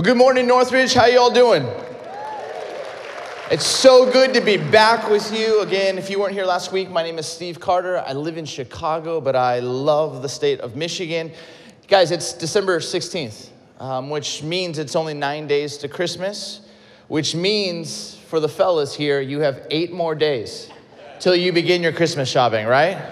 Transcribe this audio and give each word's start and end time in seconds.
Well, 0.00 0.06
good 0.06 0.16
morning, 0.16 0.46
Northridge. 0.46 0.94
How 0.94 1.04
y'all 1.04 1.30
doing? 1.30 1.62
It's 3.50 3.66
so 3.66 4.08
good 4.08 4.32
to 4.34 4.40
be 4.40 4.58
back 4.58 5.10
with 5.10 5.36
you 5.36 5.62
again. 5.62 5.98
If 5.98 6.08
you 6.08 6.20
weren't 6.20 6.34
here 6.34 6.44
last 6.44 6.70
week, 6.70 6.88
my 6.88 7.02
name 7.02 7.18
is 7.18 7.26
Steve 7.26 7.58
Carter. 7.58 7.98
I 7.98 8.12
live 8.12 8.36
in 8.36 8.44
Chicago, 8.44 9.20
but 9.20 9.34
I 9.34 9.58
love 9.58 10.22
the 10.22 10.28
state 10.28 10.60
of 10.60 10.76
Michigan. 10.76 11.32
Guys, 11.88 12.12
it's 12.12 12.32
December 12.32 12.78
16th, 12.78 13.48
um, 13.80 14.08
which 14.08 14.44
means 14.44 14.78
it's 14.78 14.94
only 14.94 15.14
nine 15.14 15.48
days 15.48 15.78
to 15.78 15.88
Christmas, 15.88 16.60
which 17.08 17.34
means 17.34 18.14
for 18.28 18.38
the 18.38 18.48
fellas 18.48 18.94
here, 18.94 19.20
you 19.20 19.40
have 19.40 19.66
eight 19.72 19.90
more 19.90 20.14
days 20.14 20.70
till 21.18 21.34
you 21.34 21.52
begin 21.52 21.82
your 21.82 21.92
Christmas 21.92 22.28
shopping, 22.30 22.68
right? 22.68 23.04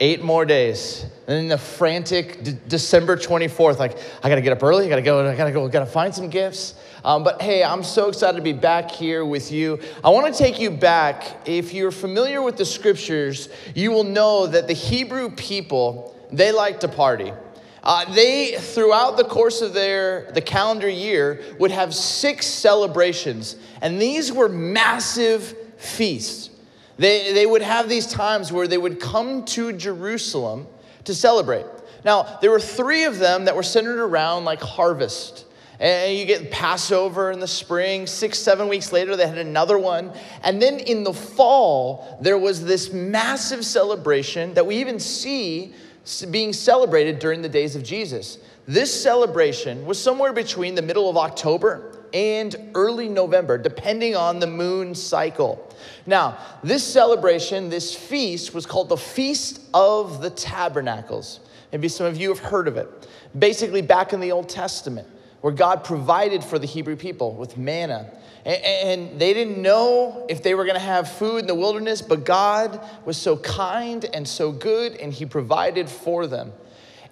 Eight 0.00 0.20
more 0.20 0.44
days. 0.44 1.04
And 1.28 1.38
then 1.38 1.46
the 1.46 1.58
frantic 1.58 2.42
D- 2.42 2.58
December 2.66 3.16
24th, 3.16 3.78
like, 3.78 3.98
I 4.20 4.28
gotta 4.28 4.40
get 4.40 4.52
up 4.52 4.64
early, 4.64 4.86
I 4.86 4.88
gotta 4.88 5.02
go, 5.02 5.30
I 5.30 5.36
gotta 5.36 5.52
go, 5.52 5.68
gotta 5.68 5.86
find 5.86 6.12
some 6.12 6.28
gifts. 6.28 6.74
Um, 7.04 7.22
but 7.22 7.42
hey, 7.42 7.62
I'm 7.62 7.82
so 7.82 8.08
excited 8.08 8.38
to 8.38 8.42
be 8.42 8.54
back 8.54 8.90
here 8.90 9.26
with 9.26 9.52
you. 9.52 9.78
I 10.02 10.08
wanna 10.08 10.32
take 10.32 10.58
you 10.58 10.70
back. 10.70 11.36
If 11.46 11.74
you're 11.74 11.90
familiar 11.90 12.40
with 12.40 12.56
the 12.56 12.64
scriptures, 12.64 13.50
you 13.74 13.90
will 13.90 14.04
know 14.04 14.46
that 14.46 14.66
the 14.66 14.72
Hebrew 14.72 15.30
people, 15.30 16.16
they 16.32 16.50
like 16.50 16.80
to 16.80 16.88
party. 16.88 17.32
Uh, 17.82 18.10
they, 18.14 18.52
throughout 18.52 19.18
the 19.18 19.24
course 19.24 19.60
of 19.60 19.74
their 19.74 20.30
the 20.32 20.40
calendar 20.40 20.88
year, 20.88 21.42
would 21.58 21.70
have 21.70 21.94
six 21.94 22.46
celebrations, 22.46 23.56
and 23.82 24.00
these 24.00 24.32
were 24.32 24.48
massive 24.48 25.54
feasts. 25.76 26.48
They, 26.96 27.34
they 27.34 27.44
would 27.44 27.60
have 27.60 27.90
these 27.90 28.06
times 28.06 28.50
where 28.50 28.66
they 28.66 28.78
would 28.78 29.00
come 29.00 29.44
to 29.46 29.74
Jerusalem 29.74 30.66
to 31.04 31.14
celebrate. 31.14 31.66
Now, 32.04 32.38
there 32.40 32.50
were 32.50 32.60
three 32.60 33.04
of 33.04 33.18
them 33.18 33.44
that 33.44 33.56
were 33.56 33.62
centered 33.62 34.02
around 34.02 34.46
like 34.46 34.62
harvest. 34.62 35.44
And 35.80 36.16
you 36.16 36.24
get 36.24 36.50
Passover 36.50 37.30
in 37.32 37.40
the 37.40 37.48
spring. 37.48 38.06
Six, 38.06 38.38
seven 38.38 38.68
weeks 38.68 38.92
later, 38.92 39.16
they 39.16 39.26
had 39.26 39.38
another 39.38 39.78
one. 39.78 40.12
And 40.42 40.62
then 40.62 40.78
in 40.78 41.02
the 41.02 41.12
fall, 41.12 42.18
there 42.20 42.38
was 42.38 42.64
this 42.64 42.92
massive 42.92 43.64
celebration 43.64 44.54
that 44.54 44.66
we 44.66 44.76
even 44.76 45.00
see 45.00 45.74
being 46.30 46.52
celebrated 46.52 47.18
during 47.18 47.42
the 47.42 47.48
days 47.48 47.76
of 47.76 47.82
Jesus. 47.82 48.38
This 48.66 49.02
celebration 49.02 49.84
was 49.84 50.00
somewhere 50.00 50.32
between 50.32 50.74
the 50.74 50.82
middle 50.82 51.10
of 51.10 51.16
October 51.16 51.98
and 52.14 52.54
early 52.74 53.08
November, 53.08 53.58
depending 53.58 54.14
on 54.14 54.38
the 54.38 54.46
moon 54.46 54.94
cycle. 54.94 55.68
Now, 56.06 56.38
this 56.62 56.84
celebration, 56.84 57.68
this 57.68 57.94
feast, 57.94 58.54
was 58.54 58.64
called 58.64 58.88
the 58.88 58.96
Feast 58.96 59.60
of 59.74 60.22
the 60.22 60.30
Tabernacles. 60.30 61.40
Maybe 61.72 61.88
some 61.88 62.06
of 62.06 62.16
you 62.16 62.28
have 62.28 62.38
heard 62.38 62.68
of 62.68 62.76
it. 62.76 63.08
Basically, 63.36 63.82
back 63.82 64.12
in 64.12 64.20
the 64.20 64.30
Old 64.30 64.48
Testament, 64.48 65.08
where 65.44 65.52
God 65.52 65.84
provided 65.84 66.42
for 66.42 66.58
the 66.58 66.66
Hebrew 66.66 66.96
people 66.96 67.34
with 67.34 67.58
manna. 67.58 68.10
And 68.46 69.20
they 69.20 69.34
didn't 69.34 69.60
know 69.60 70.24
if 70.26 70.42
they 70.42 70.54
were 70.54 70.64
going 70.64 70.76
to 70.76 70.80
have 70.80 71.06
food 71.06 71.40
in 71.40 71.46
the 71.46 71.54
wilderness, 71.54 72.00
but 72.00 72.24
God 72.24 72.80
was 73.04 73.18
so 73.18 73.36
kind 73.36 74.06
and 74.06 74.26
so 74.26 74.50
good, 74.50 74.94
and 74.94 75.12
He 75.12 75.26
provided 75.26 75.90
for 75.90 76.26
them. 76.26 76.50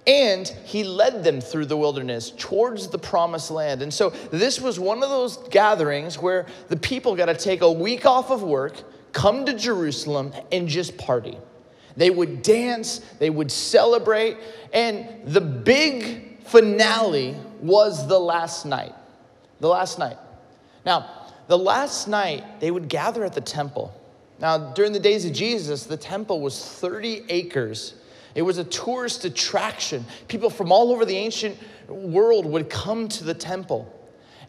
And 0.06 0.48
he 0.64 0.82
led 0.82 1.22
them 1.24 1.42
through 1.42 1.66
the 1.66 1.76
wilderness 1.76 2.30
towards 2.30 2.88
the 2.88 2.96
promised 2.96 3.50
land. 3.50 3.82
And 3.82 3.92
so 3.92 4.08
this 4.30 4.62
was 4.62 4.80
one 4.80 5.02
of 5.02 5.10
those 5.10 5.36
gatherings 5.50 6.18
where 6.18 6.46
the 6.68 6.76
people 6.78 7.14
got 7.14 7.26
to 7.26 7.34
take 7.34 7.60
a 7.60 7.70
week 7.70 8.06
off 8.06 8.30
of 8.30 8.42
work, 8.42 8.82
come 9.12 9.44
to 9.44 9.52
Jerusalem, 9.52 10.32
and 10.50 10.68
just 10.68 10.96
party. 10.96 11.36
They 11.98 12.08
would 12.08 12.40
dance, 12.40 13.02
they 13.18 13.28
would 13.28 13.52
celebrate, 13.52 14.38
and 14.72 15.06
the 15.26 15.42
big 15.42 16.42
finale 16.44 17.36
was 17.62 18.06
the 18.08 18.18
last 18.18 18.66
night. 18.66 18.94
The 19.60 19.68
last 19.68 19.98
night. 19.98 20.18
Now, 20.84 21.08
the 21.48 21.58
last 21.58 22.08
night, 22.08 22.60
they 22.60 22.70
would 22.70 22.88
gather 22.88 23.24
at 23.24 23.34
the 23.34 23.40
temple. 23.40 23.94
Now, 24.40 24.72
during 24.72 24.92
the 24.92 25.00
days 25.00 25.24
of 25.24 25.32
Jesus, 25.32 25.84
the 25.84 25.96
temple 25.96 26.40
was 26.40 26.64
30 26.64 27.24
acres. 27.28 27.94
It 28.34 28.42
was 28.42 28.58
a 28.58 28.64
tourist 28.64 29.24
attraction. 29.24 30.04
People 30.28 30.50
from 30.50 30.72
all 30.72 30.90
over 30.90 31.04
the 31.04 31.16
ancient 31.16 31.56
world 31.88 32.46
would 32.46 32.68
come 32.68 33.08
to 33.08 33.24
the 33.24 33.34
temple. 33.34 33.92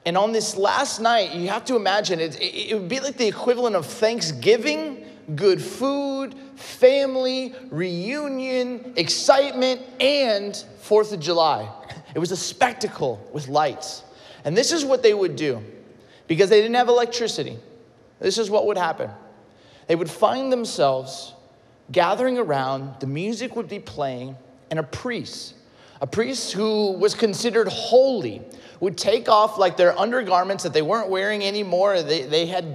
And 0.06 0.18
on 0.18 0.31
this 0.31 0.57
last 0.57 1.00
night, 1.00 1.34
you 1.34 1.50
have 1.50 1.66
to 1.66 1.75
imagine 1.75 2.19
it, 2.19 2.40
it, 2.41 2.72
it 2.72 2.80
would 2.80 2.90
be 2.90 3.00
like 3.00 3.18
the 3.18 3.28
equivalent 3.28 3.75
of 3.75 3.85
Thanksgiving, 3.85 5.06
good 5.35 5.62
food, 5.62 6.35
family, 6.56 7.53
reunion, 7.69 8.94
excitement, 8.97 9.81
and 10.00 10.56
Fourth 10.81 11.13
of 11.13 11.19
July. 11.19 11.69
It 12.13 12.19
was 12.19 12.31
a 12.31 12.38
spectacle 12.38 13.25
with 13.34 13.47
lights. 13.47 14.03
And 14.46 14.56
this 14.56 14.72
is 14.72 14.85
what 14.85 15.03
they 15.03 15.13
would 15.13 15.35
do 15.35 15.63
because 16.28 16.50
they 16.50 16.62
didn't 16.62 16.75
have 16.75 16.90
electricity. 16.90 17.57
This 18.19 18.38
is 18.38 18.50
what 18.50 18.66
would 18.68 18.78
happen. 18.78 19.09
They 19.88 19.96
would 19.96 20.09
find 20.09 20.51
themselves 20.51 21.34
gathering 21.91 22.38
around, 22.38 23.00
the 23.00 23.07
music 23.07 23.56
would 23.56 23.68
be 23.68 23.79
playing, 23.79 24.38
and 24.69 24.79
a 24.79 24.84
priest, 24.84 25.56
a 26.01 26.07
priest 26.07 26.53
who 26.53 26.94
was 26.94 27.13
considered 27.13 27.68
holy, 27.68 28.41
would 28.80 28.97
take 28.97 29.30
off 29.30 29.57
like 29.57 29.78
their 29.78 29.97
undergarments 29.97 30.63
that 30.63 30.74
they 30.74 30.81
weren't 30.81 31.09
wearing 31.09 31.44
anymore, 31.44 32.01
they, 32.01 32.24
they 32.24 32.45
had, 32.45 32.66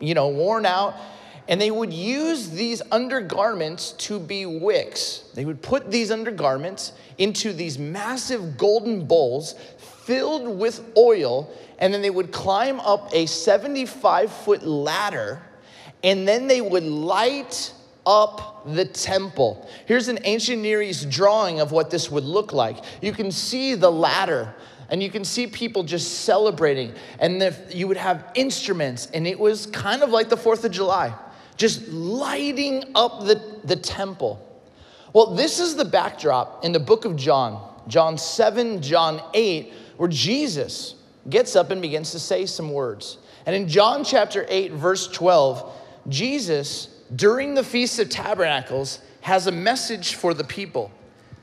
you 0.00 0.14
know, 0.14 0.28
worn 0.28 0.66
out, 0.66 0.94
and 1.48 1.58
they 1.58 1.70
would 1.70 1.92
use 1.92 2.50
these 2.50 2.82
undergarments 2.92 3.92
to 3.92 4.20
be 4.20 4.44
wicks. 4.44 5.24
They 5.34 5.46
would 5.46 5.62
put 5.62 5.90
these 5.90 6.10
undergarments 6.10 6.92
into 7.16 7.54
these 7.54 7.78
massive 7.78 8.58
golden 8.58 9.06
bowls 9.06 9.54
filled 10.04 10.58
with 10.58 10.84
oil, 10.96 11.50
and 11.78 11.92
then 11.92 12.02
they 12.02 12.10
would 12.10 12.32
climb 12.32 12.78
up 12.80 13.08
a 13.12 13.26
75 13.26 14.30
foot 14.30 14.62
ladder, 14.62 15.40
and 16.04 16.28
then 16.28 16.46
they 16.46 16.60
would 16.60 16.84
light 16.84 17.72
up 18.04 18.66
the 18.66 18.84
temple. 18.84 19.68
Here's 19.86 20.08
an 20.08 20.18
ancient 20.24 20.60
Near 20.60 20.82
East 20.82 21.08
drawing 21.08 21.60
of 21.60 21.72
what 21.72 21.90
this 21.90 22.10
would 22.10 22.24
look 22.24 22.52
like. 22.52 22.78
You 23.00 23.12
can 23.12 23.32
see 23.32 23.74
the 23.74 23.90
ladder. 23.90 24.54
And 24.90 25.02
you 25.02 25.10
can 25.10 25.22
see 25.22 25.46
people 25.46 25.82
just 25.82 26.20
celebrating, 26.20 26.94
and 27.20 27.42
the, 27.42 27.54
you 27.68 27.86
would 27.88 27.98
have 27.98 28.32
instruments, 28.34 29.08
and 29.12 29.26
it 29.26 29.38
was 29.38 29.66
kind 29.66 30.02
of 30.02 30.08
like 30.08 30.30
the 30.30 30.36
4th 30.36 30.64
of 30.64 30.72
July, 30.72 31.12
just 31.58 31.86
lighting 31.88 32.84
up 32.94 33.24
the, 33.24 33.42
the 33.64 33.76
temple. 33.76 34.44
Well, 35.12 35.34
this 35.34 35.58
is 35.58 35.76
the 35.76 35.84
backdrop 35.84 36.64
in 36.64 36.72
the 36.72 36.80
book 36.80 37.04
of 37.04 37.16
John, 37.16 37.74
John 37.88 38.16
7, 38.16 38.80
John 38.80 39.20
8, 39.34 39.72
where 39.96 40.08
Jesus 40.08 40.94
gets 41.28 41.56
up 41.56 41.70
and 41.70 41.82
begins 41.82 42.12
to 42.12 42.18
say 42.18 42.46
some 42.46 42.72
words. 42.72 43.18
And 43.44 43.54
in 43.56 43.68
John 43.68 44.04
chapter 44.04 44.46
8, 44.48 44.72
verse 44.72 45.08
12, 45.08 45.74
Jesus, 46.08 46.88
during 47.16 47.54
the 47.54 47.64
Feast 47.64 47.98
of 47.98 48.08
Tabernacles, 48.08 49.00
has 49.20 49.46
a 49.46 49.52
message 49.52 50.14
for 50.14 50.34
the 50.34 50.44
people. 50.44 50.92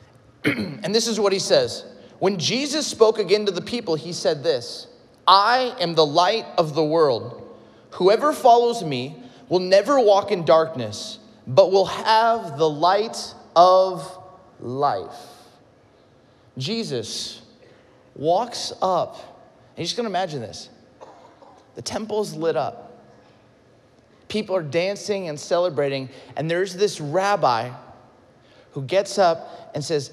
and 0.46 0.96
this 0.96 1.08
is 1.08 1.20
what 1.20 1.34
he 1.34 1.40
says 1.40 1.84
When 2.20 2.38
Jesus 2.38 2.88
spoke 2.88 3.20
again 3.20 3.46
to 3.48 3.52
the 3.52 3.62
people, 3.62 3.96
he 3.96 4.14
said 4.14 4.44
this 4.44 4.88
I 5.28 5.76
am 5.80 5.96
the 5.96 6.06
light 6.06 6.46
of 6.58 6.74
the 6.74 6.84
world. 6.84 7.42
Whoever 7.92 8.34
follows 8.34 8.84
me 8.84 9.24
will 9.50 9.60
never 9.60 10.00
walk 10.00 10.32
in 10.32 10.46
darkness, 10.46 11.20
but 11.48 11.72
will 11.72 11.86
have 11.86 12.58
the 12.58 12.70
light 12.70 13.34
of 13.56 14.18
life. 14.60 15.16
Jesus 16.58 17.42
walks 18.16 18.72
up, 18.82 19.16
and 19.16 19.80
you're 19.80 19.86
just 19.86 19.98
gonna 19.98 20.10
imagine 20.10 20.42
this. 20.42 20.70
The 21.76 21.82
temple's 21.82 22.34
lit 22.34 22.56
up. 22.56 22.94
People 24.28 24.56
are 24.56 24.64
dancing 24.64 25.30
and 25.30 25.40
celebrating, 25.40 26.10
and 26.36 26.50
there's 26.50 26.74
this 26.74 27.00
rabbi 27.00 27.70
who 28.72 28.82
gets 28.82 29.18
up 29.18 29.72
and 29.74 29.84
says, 29.84 30.12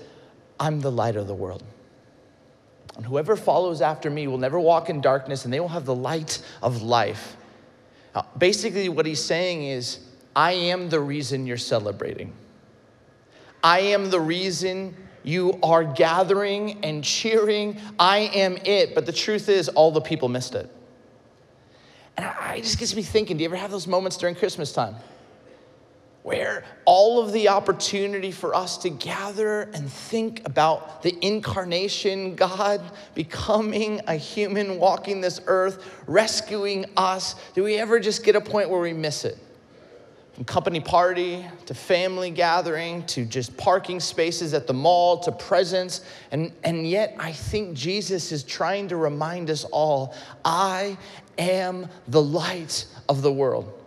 I'm 0.61 0.81
the 0.81 0.93
light 0.93 1.17
of 1.17 1.27
the 1.27 1.35
world. 1.35 1.63
And 2.97 3.07
whoever 3.07 3.37
follows 3.37 3.81
after 3.81 4.11
me 4.11 4.27
will 4.27 4.39
never 4.39 4.61
walk 4.61 4.91
in 4.91 5.01
darkness, 5.01 5.45
and 5.45 5.53
they 5.53 5.61
will 5.61 5.69
have 5.69 5.87
the 5.87 5.95
light 5.95 6.43
of 6.63 6.83
life. 6.83 7.37
Now, 8.15 8.27
basically, 8.37 8.89
what 8.89 9.07
he's 9.07 9.23
saying 9.23 9.65
is, 9.65 10.01
I 10.35 10.53
am 10.53 10.89
the 10.89 11.01
reason 11.01 11.47
you're 11.47 11.57
celebrating. 11.57 12.33
I 13.63 13.81
am 13.81 14.11
the 14.11 14.21
reason 14.21 14.97
you 15.23 15.59
are 15.63 15.85
gathering 15.85 16.85
and 16.85 17.05
cheering. 17.05 17.79
I 17.99 18.31
am 18.35 18.57
it. 18.65 18.95
But 18.95 19.07
the 19.07 19.13
truth 19.13 19.49
is, 19.49 19.69
all 19.69 19.91
the 19.93 20.01
people 20.01 20.29
missed 20.29 20.55
it. 20.55 20.69
And 22.17 22.31
it 22.57 22.63
just 22.63 22.79
gets 22.79 22.95
me 22.95 23.03
thinking 23.03 23.37
do 23.37 23.43
you 23.43 23.49
ever 23.49 23.57
have 23.57 23.71
those 23.71 23.87
moments 23.87 24.17
during 24.17 24.35
Christmas 24.35 24.73
time? 24.73 24.97
Where 26.23 26.63
all 26.85 27.21
of 27.21 27.33
the 27.33 27.49
opportunity 27.49 28.31
for 28.31 28.55
us 28.55 28.79
to 28.79 28.91
gather 28.91 29.63
and 29.63 29.91
think 29.91 30.47
about 30.47 31.03
the 31.03 31.17
incarnation, 31.21 32.37
God 32.37 32.81
becoming 33.15 34.01
a 34.07 34.15
human, 34.15 34.79
walking 34.79 35.21
this 35.21 35.41
earth, 35.47 35.85
rescuing 36.07 36.87
us, 36.97 37.35
do 37.55 37.65
we 37.65 37.77
ever 37.77 37.99
just 37.99 38.23
get 38.23 38.37
a 38.37 38.41
point 38.41 38.71
where 38.71 38.81
we 38.81 38.93
miss 38.93 39.25
it? 39.25 39.37
From 40.35 40.45
company 40.45 40.79
party 40.79 41.45
to 41.67 41.75
family 41.75 42.31
gathering 42.31 43.05
to 43.07 43.25
just 43.25 43.57
parking 43.57 43.99
spaces 43.99 44.55
at 44.55 44.69
the 44.69 44.73
mall 44.73 45.19
to 45.21 45.33
presents. 45.33 46.03
And, 46.31 46.53
and 46.63 46.87
yet, 46.87 47.17
I 47.19 47.33
think 47.33 47.75
Jesus 47.75 48.31
is 48.31 48.45
trying 48.45 48.89
to 48.89 48.97
remind 48.97 49.51
us 49.51 49.65
all 49.65 50.15
I 50.45 50.97
am 51.37 51.89
the 52.07 52.23
light 52.23 52.87
of 53.09 53.23
the 53.23 53.33
world. 53.33 53.82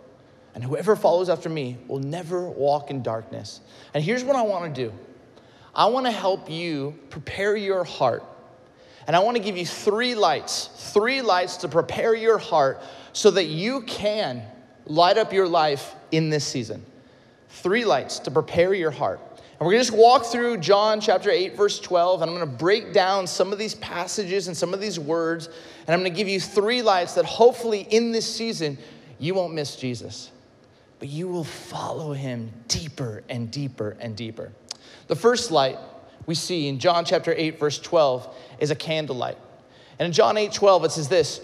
And 0.55 0.63
whoever 0.63 0.95
follows 0.95 1.29
after 1.29 1.49
me 1.49 1.77
will 1.87 1.99
never 1.99 2.49
walk 2.49 2.89
in 2.89 3.03
darkness. 3.03 3.59
And 3.93 4.03
here's 4.03 4.23
what 4.23 4.35
I 4.35 4.41
want 4.41 4.73
to 4.73 4.81
do 4.85 4.93
I 5.75 5.85
want 5.87 6.05
to 6.05 6.11
help 6.11 6.49
you 6.49 6.97
prepare 7.09 7.55
your 7.55 7.83
heart. 7.83 8.23
And 9.07 9.15
I 9.15 9.19
want 9.19 9.37
to 9.37 9.43
give 9.43 9.55
you 9.55 9.67
three 9.67 10.15
lights, 10.15 10.69
three 10.93 11.21
lights 11.21 11.57
to 11.57 11.67
prepare 11.67 12.15
your 12.15 12.39
heart 12.39 12.81
so 13.13 13.29
that 13.31 13.45
you 13.45 13.81
can 13.81 14.41
light 14.87 15.17
up 15.17 15.31
your 15.31 15.47
life 15.47 15.93
in 16.11 16.29
this 16.31 16.45
season. 16.45 16.83
Three 17.49 17.85
lights 17.85 18.19
to 18.19 18.31
prepare 18.31 18.73
your 18.73 18.89
heart. 18.89 19.19
And 19.57 19.65
we're 19.65 19.73
going 19.73 19.85
to 19.85 19.89
just 19.91 19.97
walk 19.97 20.25
through 20.25 20.57
John 20.57 20.99
chapter 20.99 21.29
8, 21.29 21.55
verse 21.55 21.79
12, 21.79 22.21
and 22.21 22.29
I'm 22.29 22.35
going 22.35 22.49
to 22.49 22.57
break 22.57 22.91
down 22.91 23.25
some 23.25 23.53
of 23.53 23.59
these 23.59 23.75
passages 23.75 24.47
and 24.47 24.57
some 24.57 24.73
of 24.73 24.81
these 24.81 24.99
words, 24.99 25.47
and 25.87 25.93
I'm 25.93 26.01
going 26.01 26.11
to 26.11 26.17
give 26.17 26.27
you 26.27 26.41
three 26.41 26.81
lights 26.81 27.13
that 27.13 27.23
hopefully 27.23 27.87
in 27.89 28.11
this 28.11 28.25
season 28.25 28.77
you 29.17 29.33
won't 29.33 29.53
miss 29.53 29.77
Jesus, 29.77 30.31
but 30.99 31.09
you 31.09 31.27
will 31.27 31.43
follow 31.43 32.13
him 32.13 32.51
deeper 32.67 33.23
and 33.29 33.51
deeper 33.51 33.97
and 33.99 34.15
deeper. 34.15 34.51
The 35.07 35.15
first 35.15 35.51
light 35.51 35.77
we 36.25 36.35
see 36.35 36.67
in 36.67 36.79
John 36.79 37.05
chapter 37.05 37.33
8, 37.35 37.59
verse 37.59 37.79
12, 37.79 38.35
is 38.59 38.71
a 38.71 38.75
candlelight. 38.75 39.37
And 39.99 40.07
in 40.07 40.13
John 40.13 40.37
8, 40.37 40.51
12, 40.51 40.85
it 40.85 40.91
says 40.91 41.07
this 41.07 41.41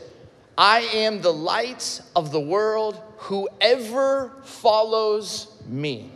I 0.57 0.81
am 0.93 1.21
the 1.21 1.33
light 1.33 2.01
of 2.15 2.31
the 2.31 2.39
world. 2.39 3.01
Whoever 3.17 4.33
follows 4.43 5.47
me. 5.67 6.11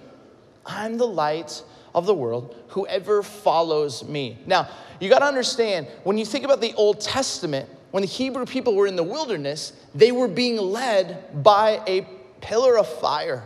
I'm 0.65 0.97
the 0.97 1.07
light 1.07 1.63
of 1.93 2.05
the 2.05 2.13
world. 2.13 2.55
Whoever 2.69 3.21
follows 3.21 4.03
me. 4.03 4.39
Now, 4.45 4.67
you 4.99 5.09
got 5.09 5.19
to 5.19 5.25
understand, 5.25 5.87
when 6.03 6.17
you 6.17 6.25
think 6.25 6.45
about 6.45 6.61
the 6.61 6.73
Old 6.73 6.99
Testament, 6.99 7.69
when 7.91 8.01
the 8.01 8.07
Hebrew 8.07 8.45
people 8.45 8.75
were 8.75 8.87
in 8.87 8.95
the 8.95 9.03
wilderness, 9.03 9.73
they 9.93 10.11
were 10.11 10.27
being 10.27 10.57
led 10.57 11.43
by 11.43 11.81
a 11.87 12.05
pillar 12.45 12.77
of 12.77 12.87
fire. 12.87 13.43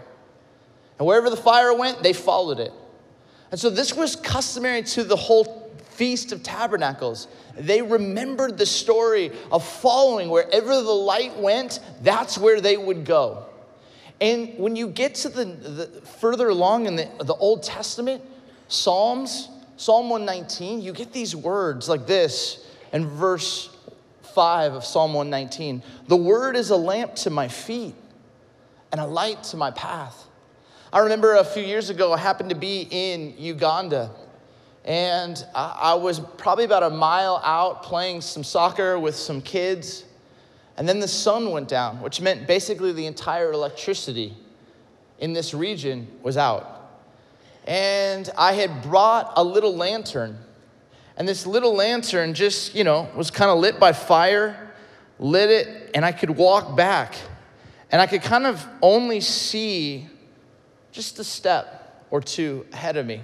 And 0.98 1.08
wherever 1.08 1.30
the 1.30 1.38
fire 1.38 1.74
went, 1.74 2.04
they 2.04 2.14
followed 2.14 2.60
it. 2.60 2.74
And 3.52 3.60
so 3.60 3.70
this 3.70 3.96
was 3.96 4.16
customary 4.16 4.84
to 4.84 5.04
the 5.04 5.16
whole 5.16 5.72
Feast 5.92 6.32
of 6.32 6.44
Tabernacles. 6.44 7.28
They 7.58 7.82
remembered 7.82 8.58
the 8.58 8.66
story 8.66 9.32
of 9.52 9.66
following 9.66 10.30
wherever 10.30 10.70
the 10.76 10.92
light 10.92 11.38
went, 11.38 11.80
that's 12.02 12.38
where 12.38 12.62
they 12.62 12.78
would 12.78 13.06
go. 13.06 13.46
And 14.22 14.58
when 14.58 14.76
you 14.76 14.88
get 14.88 15.16
to 15.16 15.30
the, 15.30 15.46
the 15.46 15.88
further 16.20 16.50
along 16.50 16.86
in 16.86 16.98
the, 16.98 17.10
the 17.24 17.36
Old 17.36 17.64
Testament, 17.64 18.22
Psalms, 18.68 19.50
Psalm 19.78 20.10
119, 20.10 20.82
you 20.82 20.92
get 20.92 21.14
these 21.14 21.36
words 21.36 21.88
like 21.88 22.06
this 22.06 22.66
in 22.92 23.08
verse 23.08 23.76
5 24.34 24.74
of 24.74 24.86
Psalm 24.86 25.14
119 25.14 25.84
The 26.08 26.18
word 26.18 26.58
is 26.58 26.70
a 26.70 26.78
lamp 26.78 27.16
to 27.16 27.30
my 27.30 27.48
feet 27.48 27.96
and 28.92 29.02
a 29.02 29.06
light 29.06 29.44
to 29.44 29.58
my 29.58 29.72
path. 29.72 30.26
I 30.92 31.00
remember 31.00 31.36
a 31.36 31.44
few 31.44 31.64
years 31.64 31.90
ago, 31.90 32.14
I 32.14 32.18
happened 32.18 32.50
to 32.50 32.56
be 32.56 32.88
in 32.90 33.36
Uganda, 33.38 34.10
and 34.86 35.46
I, 35.54 35.94
was 35.94 36.20
probably 36.20 36.66
about 36.66 36.82
a 36.82 36.90
mile 36.90 37.40
out 37.44 37.84
playing 37.84 38.22
some 38.22 38.44
soccer 38.44 38.98
with 38.98 39.16
some 39.16 39.42
kids. 39.42 40.04
And 40.78 40.90
then 40.90 41.00
the 41.00 41.08
sun 41.08 41.52
went 41.52 41.68
down, 41.68 42.02
which 42.02 42.22
meant 42.22 42.48
basically 42.48 42.92
the 42.92 43.06
entire 43.06 43.52
electricity 43.52 44.36
in 45.20 45.34
this 45.34 45.54
region 45.54 46.08
was 46.24 46.38
out. 46.38 46.80
And 47.68 48.30
I 48.38 48.54
had 48.54 48.82
brought 48.82 49.34
a 49.36 49.44
little 49.44 49.76
lantern. 49.76 50.40
And 51.18 51.28
this 51.28 51.46
little 51.46 51.76
lantern 51.76 52.34
just, 52.34 52.74
you 52.74 52.84
know, 52.84 53.10
was 53.16 53.30
kind 53.30 53.52
of 53.52 53.60
lit 53.60 53.80
by 53.80 53.92
fire, 53.92 54.72
lit 55.20 55.50
it, 55.50 55.92
and 55.94 56.04
I 56.06 56.14
could 56.14 56.32
walk 56.32 56.76
back. 56.76 57.14
And 57.92 58.02
I 58.02 58.08
could 58.08 58.22
kind 58.22 58.46
of 58.46 58.66
only 58.82 59.20
see 59.22 60.08
just 60.92 61.20
a 61.20 61.24
step 61.24 62.06
or 62.12 62.22
two 62.22 62.66
ahead 62.72 62.98
of 62.98 63.06
me. 63.06 63.22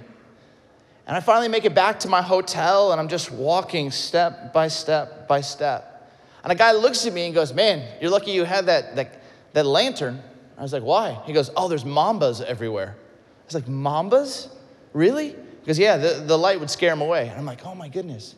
And 1.06 1.16
I 1.16 1.20
finally 1.20 1.48
make 1.48 1.64
it 1.64 1.74
back 1.74 2.00
to 2.00 2.08
my 2.08 2.20
hotel, 2.20 2.90
and 2.90 3.00
I'm 3.00 3.08
just 3.08 3.30
walking 3.30 3.92
step 3.92 4.52
by 4.52 4.68
step 4.68 5.28
by 5.28 5.40
step. 5.40 6.10
And 6.42 6.52
a 6.52 6.56
guy 6.56 6.72
looks 6.72 7.06
at 7.06 7.12
me 7.12 7.26
and 7.26 7.34
goes, 7.34 7.52
Man, 7.52 7.86
you're 8.00 8.10
lucky 8.10 8.32
you 8.32 8.44
had 8.44 8.66
that, 8.66 8.96
that, 8.96 9.22
that 9.52 9.66
lantern. 9.66 10.20
I 10.58 10.62
was 10.62 10.72
like, 10.72 10.82
Why? 10.82 11.20
He 11.24 11.32
goes, 11.32 11.50
Oh, 11.56 11.68
there's 11.68 11.84
mambas 11.84 12.40
everywhere. 12.40 12.96
I 12.96 13.44
was 13.46 13.54
like, 13.54 13.66
Mambas? 13.66 14.48
Really? 14.92 15.36
Because, 15.60 15.78
yeah, 15.78 15.96
the, 15.96 16.24
the 16.24 16.36
light 16.36 16.58
would 16.58 16.70
scare 16.70 16.92
him 16.92 17.00
away. 17.00 17.28
And 17.28 17.38
I'm 17.38 17.46
like, 17.46 17.64
Oh 17.64 17.74
my 17.74 17.88
goodness. 17.88 18.34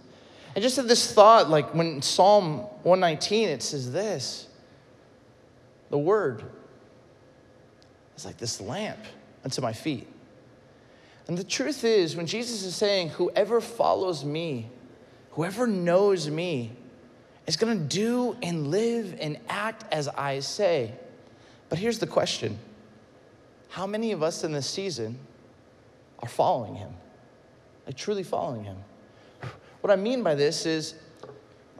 And 0.54 0.62
just 0.62 0.76
had 0.76 0.88
this 0.88 1.12
thought, 1.12 1.48
like 1.48 1.74
when 1.74 2.02
Psalm 2.02 2.60
119, 2.82 3.48
it 3.48 3.62
says 3.62 3.92
this 3.92 4.47
the 5.90 5.98
word 5.98 6.44
is 8.16 8.24
like 8.24 8.38
this 8.38 8.60
lamp 8.60 8.98
unto 9.44 9.60
my 9.62 9.72
feet. 9.72 10.06
And 11.28 11.36
the 11.36 11.44
truth 11.44 11.84
is, 11.84 12.16
when 12.16 12.26
Jesus 12.26 12.62
is 12.64 12.74
saying, 12.74 13.10
Whoever 13.10 13.60
follows 13.60 14.24
me, 14.24 14.70
whoever 15.32 15.66
knows 15.66 16.28
me, 16.28 16.72
is 17.46 17.56
going 17.56 17.78
to 17.78 17.84
do 17.84 18.36
and 18.42 18.70
live 18.70 19.16
and 19.20 19.38
act 19.48 19.84
as 19.92 20.08
I 20.08 20.40
say. 20.40 20.92
But 21.68 21.78
here's 21.78 21.98
the 21.98 22.06
question 22.06 22.58
How 23.68 23.86
many 23.86 24.12
of 24.12 24.22
us 24.22 24.42
in 24.42 24.52
this 24.52 24.66
season 24.66 25.18
are 26.20 26.28
following 26.28 26.74
him? 26.74 26.90
Like 27.86 27.96
truly 27.96 28.22
following 28.22 28.64
him? 28.64 28.76
What 29.80 29.90
I 29.90 29.96
mean 29.96 30.22
by 30.22 30.34
this 30.34 30.66
is 30.66 30.94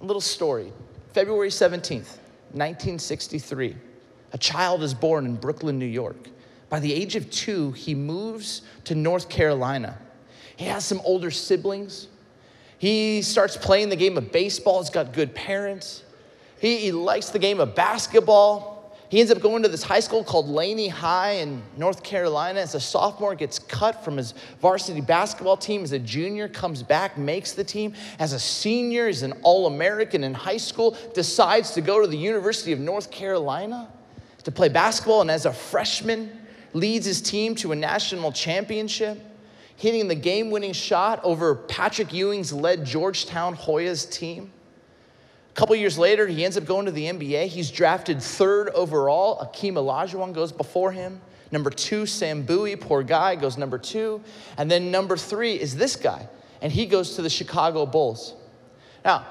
a 0.01 0.05
little 0.05 0.21
story. 0.21 0.73
February 1.13 1.49
17th, 1.49 2.19
1963, 2.53 3.77
a 4.33 4.39
child 4.39 4.83
is 4.83 4.95
born 4.95 5.25
in 5.27 5.37
Brooklyn, 5.37 5.79
New 5.79 5.87
York. 5.87 6.29
By 6.69 6.81
the 6.81 6.93
age 6.93 7.17
of 7.17 7.31
two, 7.31 7.73
he 7.73 7.95
moves 7.95 8.63
to 8.85 8.95
North 8.95 9.29
Carolina. 9.29 9.99
He 10.57 10.67
has 10.67 10.85
some 10.85 11.01
older 11.05 11.31
siblings. 11.31 12.09
He 12.79 13.23
starts 13.23 13.57
playing 13.57 13.89
the 13.89 13.97
game 13.97 14.19
of 14.19 14.31
baseball. 14.31 14.81
He's 14.83 14.91
got 14.91 15.13
good 15.13 15.35
parents. 15.35 16.03
He, 16.61 16.77
he 16.79 16.93
likes 16.93 17.31
the 17.31 17.39
game 17.39 17.61
of 17.61 17.75
basketball. 17.75 18.77
He 19.09 19.21
ends 19.21 19.33
up 19.33 19.41
going 19.41 19.63
to 19.63 19.69
this 19.71 19.83
high 19.83 20.01
school 20.01 20.23
called 20.23 20.49
Laney 20.49 20.89
High 20.89 21.33
in 21.33 21.63
North 21.79 22.03
Carolina. 22.03 22.61
As 22.61 22.75
a 22.75 22.81
sophomore, 22.81 23.35
gets 23.35 23.59
cut 23.59 24.05
from 24.05 24.19
his 24.19 24.35
varsity 24.61 25.01
basketball 25.01 25.57
team. 25.57 25.83
As 25.83 25.93
a 25.93 25.99
junior, 25.99 26.47
comes 26.47 26.83
back, 26.83 27.17
makes 27.17 27.53
the 27.53 27.65
team. 27.65 27.95
As 28.19 28.35
a 28.35 28.39
senior, 28.39 29.09
is 29.09 29.23
an 29.23 29.33
All-American 29.43 30.25
in 30.25 30.35
high 30.35 30.59
school. 30.59 30.95
Decides 31.15 31.71
to 31.71 31.81
go 31.81 32.03
to 32.03 32.07
the 32.07 32.19
University 32.19 32.73
of 32.73 32.81
North 32.81 33.11
Carolina 33.11 33.89
to 34.49 34.53
play 34.53 34.71
basketball. 34.71 35.21
And 35.21 35.31
as 35.31 35.45
a 35.45 35.53
freshman, 35.53 36.33
leads 36.73 37.05
his 37.05 37.21
team 37.21 37.55
to 37.57 37.73
a 37.73 37.77
national 37.77 38.33
championship 38.33 39.19
hitting 39.77 40.09
the 40.09 40.15
game 40.15 40.51
winning 40.51 40.73
shot 40.73 41.21
over 41.23 41.55
Patrick 41.55 42.13
Ewing's 42.13 42.53
led 42.53 42.85
Georgetown 42.85 43.55
Hoyas 43.55 44.11
team. 44.11 44.51
A 45.51 45.55
couple 45.55 45.77
years 45.77 45.99
later, 45.99 46.27
he 46.27 46.45
ends 46.45 46.57
up 46.57 46.65
going 46.65 46.87
to 46.87 46.93
the 46.93 47.05
NBA. 47.05 47.47
He's 47.49 47.71
drafted 47.71 48.23
third 48.23 48.71
overall. 48.71 49.39
Akeem 49.39 49.75
Olajuwon 49.75 50.33
goes 50.33 50.51
before 50.51 50.93
him. 50.93 51.21
Number 51.53 51.71
two, 51.71 52.07
Sam 52.07 52.43
Bowie, 52.43 52.75
poor 52.75 53.03
guy, 53.03 53.37
goes 53.37 53.59
number 53.59 53.79
two. 53.79 54.23
And 54.57 54.71
then 54.71 54.91
number 54.91 55.17
three 55.17 55.61
is 55.61 55.77
this 55.77 55.95
guy, 55.95 56.27
and 56.63 56.73
he 56.73 56.87
goes 56.87 57.17
to 57.17 57.23
the 57.23 57.31
Chicago 57.31 57.85
Bulls. 57.87 58.35
Now, 59.05 59.27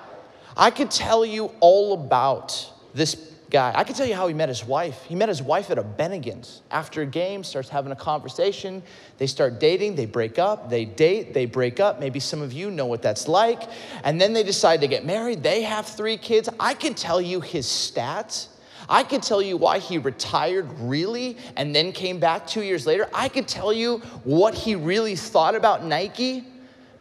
I 0.55 0.69
could 0.69 0.91
tell 0.91 1.25
you 1.25 1.51
all 1.59 1.93
about 1.93 2.71
this 2.93 3.15
guy. 3.49 3.71
I 3.75 3.83
can 3.83 3.95
tell 3.95 4.05
you 4.05 4.15
how 4.15 4.27
he 4.27 4.33
met 4.33 4.49
his 4.49 4.65
wife. 4.65 5.03
He 5.03 5.15
met 5.15 5.29
his 5.29 5.41
wife 5.41 5.69
at 5.71 5.77
a 5.77 5.83
Bennigan's. 5.83 6.61
After 6.71 7.01
a 7.01 7.05
game, 7.05 7.43
starts 7.43 7.69
having 7.69 7.91
a 7.91 7.95
conversation. 7.95 8.83
They 9.17 9.27
start 9.27 9.59
dating, 9.59 9.95
they 9.95 10.05
break 10.05 10.37
up, 10.39 10.69
they 10.69 10.85
date, 10.85 11.33
they 11.33 11.45
break 11.45 11.79
up. 11.79 11.99
Maybe 11.99 12.19
some 12.19 12.41
of 12.41 12.53
you 12.53 12.71
know 12.71 12.85
what 12.85 13.01
that's 13.01 13.27
like. 13.27 13.63
And 14.03 14.19
then 14.19 14.33
they 14.33 14.43
decide 14.43 14.81
to 14.81 14.87
get 14.87 15.05
married. 15.05 15.43
They 15.43 15.61
have 15.63 15.85
three 15.85 16.17
kids. 16.17 16.49
I 16.59 16.73
can 16.73 16.93
tell 16.93 17.21
you 17.21 17.41
his 17.41 17.65
stats. 17.65 18.47
I 18.89 19.03
could 19.03 19.21
tell 19.21 19.41
you 19.41 19.57
why 19.57 19.79
he 19.79 19.97
retired 19.97 20.67
really 20.79 21.37
and 21.57 21.75
then 21.75 21.91
came 21.91 22.19
back 22.19 22.47
two 22.47 22.63
years 22.63 22.85
later. 22.85 23.09
I 23.13 23.27
could 23.27 23.47
tell 23.47 23.73
you 23.73 23.99
what 24.23 24.53
he 24.53 24.75
really 24.75 25.15
thought 25.15 25.55
about 25.55 25.83
Nike 25.83 26.45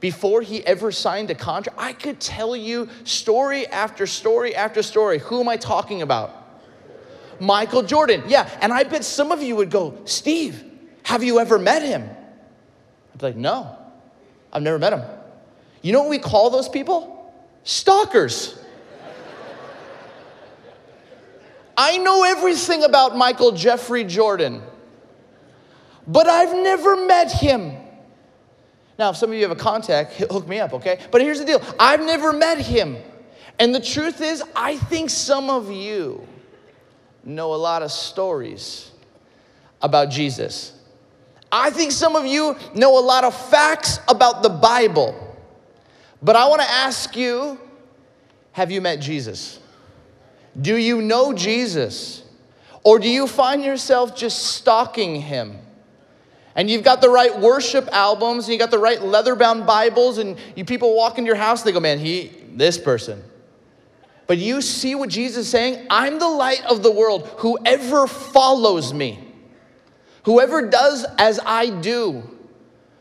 before 0.00 0.42
he 0.42 0.64
ever 0.66 0.92
signed 0.92 1.30
a 1.30 1.34
contract. 1.34 1.78
I 1.80 1.92
could 1.92 2.20
tell 2.20 2.54
you 2.54 2.88
story 3.04 3.66
after 3.66 4.06
story 4.06 4.54
after 4.54 4.82
story. 4.82 5.18
Who 5.18 5.40
am 5.40 5.48
I 5.48 5.56
talking 5.56 6.02
about? 6.02 6.44
Michael 7.40 7.82
Jordan. 7.82 8.22
Yeah, 8.26 8.48
and 8.60 8.72
I 8.72 8.84
bet 8.84 9.04
some 9.04 9.32
of 9.32 9.42
you 9.42 9.56
would 9.56 9.70
go, 9.70 9.98
Steve, 10.04 10.64
have 11.02 11.22
you 11.22 11.38
ever 11.38 11.58
met 11.58 11.82
him? 11.82 12.02
I'd 12.02 13.20
be 13.20 13.26
like, 13.26 13.36
no, 13.36 13.76
I've 14.52 14.62
never 14.62 14.78
met 14.78 14.92
him. 14.92 15.02
You 15.82 15.92
know 15.92 16.00
what 16.00 16.10
we 16.10 16.18
call 16.18 16.50
those 16.50 16.68
people? 16.68 17.32
Stalkers. 17.64 18.58
I 21.76 21.98
know 21.98 22.24
everything 22.24 22.84
about 22.84 23.16
Michael 23.16 23.52
Jeffrey 23.52 24.02
Jordan, 24.04 24.62
but 26.06 26.26
I've 26.26 26.56
never 26.56 27.06
met 27.06 27.30
him. 27.30 27.76
Now, 28.98 29.10
if 29.10 29.16
some 29.16 29.30
of 29.30 29.36
you 29.36 29.42
have 29.42 29.50
a 29.50 29.60
contact, 29.60 30.12
hook 30.30 30.48
me 30.48 30.58
up, 30.58 30.72
okay? 30.74 31.00
But 31.10 31.20
here's 31.20 31.38
the 31.38 31.44
deal 31.44 31.62
I've 31.78 32.00
never 32.00 32.32
met 32.32 32.58
him. 32.58 32.96
And 33.58 33.74
the 33.74 33.80
truth 33.80 34.20
is, 34.20 34.42
I 34.54 34.76
think 34.76 35.08
some 35.08 35.48
of 35.48 35.70
you 35.70 36.26
know 37.24 37.54
a 37.54 37.56
lot 37.56 37.82
of 37.82 37.90
stories 37.90 38.90
about 39.80 40.10
Jesus. 40.10 40.72
I 41.50 41.70
think 41.70 41.92
some 41.92 42.16
of 42.16 42.26
you 42.26 42.56
know 42.74 42.98
a 42.98 43.00
lot 43.00 43.24
of 43.24 43.34
facts 43.48 44.00
about 44.08 44.42
the 44.42 44.48
Bible. 44.48 45.22
But 46.22 46.36
I 46.36 46.48
want 46.48 46.60
to 46.60 46.70
ask 46.70 47.16
you 47.16 47.58
have 48.52 48.70
you 48.70 48.80
met 48.80 49.00
Jesus? 49.00 49.60
Do 50.58 50.76
you 50.76 51.02
know 51.02 51.34
Jesus? 51.34 52.22
Or 52.82 52.98
do 52.98 53.06
you 53.06 53.26
find 53.26 53.62
yourself 53.62 54.16
just 54.16 54.54
stalking 54.54 55.20
him? 55.20 55.58
And 56.56 56.70
you've 56.70 56.82
got 56.82 57.02
the 57.02 57.10
right 57.10 57.38
worship 57.38 57.86
albums, 57.92 58.46
and 58.46 58.54
you 58.54 58.58
got 58.58 58.70
the 58.70 58.78
right 58.78 59.00
leather-bound 59.00 59.66
Bibles, 59.66 60.16
and 60.16 60.38
you 60.56 60.64
people 60.64 60.96
walk 60.96 61.18
into 61.18 61.26
your 61.26 61.36
house, 61.36 61.62
they 61.62 61.70
go, 61.70 61.80
man, 61.80 61.98
he, 61.98 62.32
this 62.54 62.78
person. 62.78 63.22
But 64.26 64.38
you 64.38 64.62
see 64.62 64.94
what 64.94 65.10
Jesus 65.10 65.44
is 65.44 65.48
saying? 65.50 65.86
I'm 65.90 66.18
the 66.18 66.28
light 66.28 66.64
of 66.64 66.82
the 66.82 66.90
world. 66.90 67.28
Whoever 67.38 68.06
follows 68.06 68.92
me, 68.94 69.22
whoever 70.24 70.68
does 70.68 71.06
as 71.18 71.38
I 71.44 71.68
do, 71.68 72.22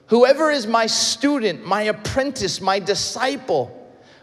whoever 0.07 0.51
is 0.51 0.67
my 0.67 0.85
student, 0.85 1.65
my 1.65 1.83
apprentice, 1.83 2.59
my 2.59 2.79
disciple. 2.79 3.71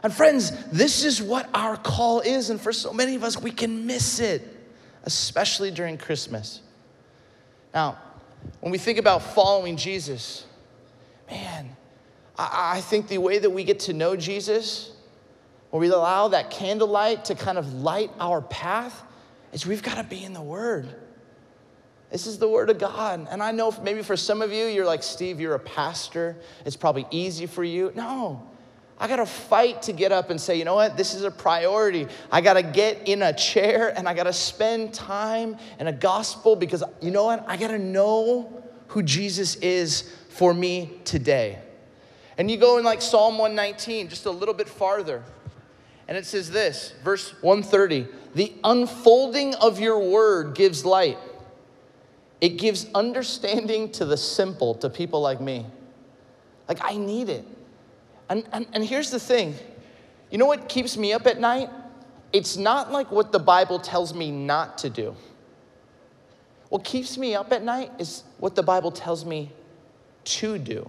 And 0.02 0.12
friends, 0.12 0.52
this 0.66 1.04
is 1.04 1.22
what 1.22 1.48
our 1.54 1.76
call 1.76 2.20
is. 2.20 2.50
And 2.50 2.60
for 2.60 2.72
so 2.72 2.92
many 2.92 3.14
of 3.14 3.24
us, 3.24 3.40
we 3.40 3.50
can 3.50 3.86
miss 3.86 4.20
it, 4.20 4.42
especially 5.04 5.70
during 5.70 5.96
Christmas. 5.96 6.60
Now, 7.72 7.98
when 8.60 8.72
we 8.72 8.78
think 8.78 8.98
about 8.98 9.22
following 9.22 9.76
Jesus, 9.76 10.46
man, 11.30 11.76
I, 12.38 12.76
I 12.76 12.80
think 12.80 13.08
the 13.08 13.18
way 13.18 13.38
that 13.38 13.50
we 13.50 13.64
get 13.64 13.80
to 13.80 13.92
know 13.92 14.16
Jesus, 14.16 14.92
where 15.70 15.80
we 15.80 15.88
allow 15.88 16.28
that 16.28 16.50
candlelight 16.50 17.24
to 17.26 17.34
kind 17.34 17.58
of 17.58 17.72
light 17.74 18.10
our 18.20 18.40
path, 18.40 19.02
is 19.52 19.66
we've 19.66 19.82
got 19.82 19.96
to 19.96 20.04
be 20.04 20.24
in 20.24 20.32
the 20.32 20.42
Word. 20.42 20.88
This 22.10 22.26
is 22.26 22.38
the 22.38 22.48
Word 22.48 22.68
of 22.68 22.78
God. 22.78 23.26
And 23.30 23.42
I 23.42 23.52
know 23.52 23.74
maybe 23.82 24.02
for 24.02 24.16
some 24.16 24.42
of 24.42 24.52
you, 24.52 24.66
you're 24.66 24.86
like, 24.86 25.02
Steve, 25.02 25.40
you're 25.40 25.54
a 25.54 25.58
pastor. 25.58 26.36
It's 26.66 26.76
probably 26.76 27.06
easy 27.10 27.46
for 27.46 27.64
you. 27.64 27.90
No, 27.94 28.48
I 29.02 29.08
got 29.08 29.16
to 29.16 29.26
fight 29.26 29.82
to 29.82 29.92
get 29.92 30.12
up 30.12 30.30
and 30.30 30.40
say, 30.40 30.56
you 30.56 30.64
know 30.64 30.76
what? 30.76 30.96
This 30.96 31.12
is 31.12 31.24
a 31.24 31.30
priority. 31.32 32.06
I 32.30 32.40
got 32.40 32.54
to 32.54 32.62
get 32.62 33.08
in 33.08 33.22
a 33.22 33.32
chair 33.32 33.92
and 33.98 34.08
I 34.08 34.14
got 34.14 34.24
to 34.24 34.32
spend 34.32 34.94
time 34.94 35.56
in 35.80 35.88
a 35.88 35.92
gospel 35.92 36.54
because 36.54 36.84
you 37.00 37.10
know 37.10 37.24
what? 37.24 37.44
I 37.48 37.56
got 37.56 37.72
to 37.72 37.80
know 37.80 38.62
who 38.86 39.02
Jesus 39.02 39.56
is 39.56 40.08
for 40.28 40.54
me 40.54 41.00
today. 41.04 41.58
And 42.38 42.48
you 42.48 42.56
go 42.56 42.78
in 42.78 42.84
like 42.84 43.02
Psalm 43.02 43.38
119, 43.38 44.08
just 44.08 44.26
a 44.26 44.30
little 44.30 44.54
bit 44.54 44.68
farther. 44.68 45.24
And 46.06 46.16
it 46.16 46.24
says 46.24 46.48
this, 46.48 46.94
verse 47.02 47.34
130 47.42 48.06
The 48.36 48.52
unfolding 48.62 49.56
of 49.56 49.80
your 49.80 49.98
word 49.98 50.54
gives 50.54 50.84
light, 50.84 51.18
it 52.40 52.50
gives 52.50 52.86
understanding 52.94 53.90
to 53.92 54.04
the 54.04 54.16
simple, 54.16 54.76
to 54.76 54.88
people 54.88 55.20
like 55.20 55.40
me. 55.40 55.66
Like, 56.68 56.78
I 56.80 56.96
need 56.96 57.28
it. 57.28 57.44
And, 58.28 58.44
and, 58.52 58.66
and 58.72 58.84
here's 58.84 59.10
the 59.10 59.20
thing 59.20 59.54
you 60.30 60.38
know 60.38 60.46
what 60.46 60.68
keeps 60.68 60.96
me 60.96 61.12
up 61.12 61.26
at 61.26 61.38
night? 61.38 61.68
It's 62.32 62.56
not 62.56 62.90
like 62.90 63.10
what 63.10 63.32
the 63.32 63.38
Bible 63.38 63.78
tells 63.78 64.14
me 64.14 64.30
not 64.30 64.78
to 64.78 64.90
do. 64.90 65.14
What 66.70 66.84
keeps 66.84 67.18
me 67.18 67.34
up 67.34 67.52
at 67.52 67.62
night 67.62 67.90
is 67.98 68.24
what 68.38 68.54
the 68.54 68.62
Bible 68.62 68.90
tells 68.90 69.26
me 69.26 69.52
to 70.24 70.58
do 70.58 70.88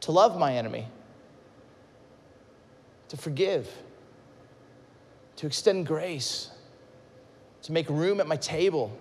to 0.00 0.12
love 0.12 0.38
my 0.38 0.56
enemy, 0.56 0.86
to 3.08 3.16
forgive, 3.16 3.70
to 5.36 5.46
extend 5.46 5.86
grace, 5.86 6.50
to 7.62 7.72
make 7.72 7.88
room 7.88 8.20
at 8.20 8.26
my 8.26 8.36
table. 8.36 8.96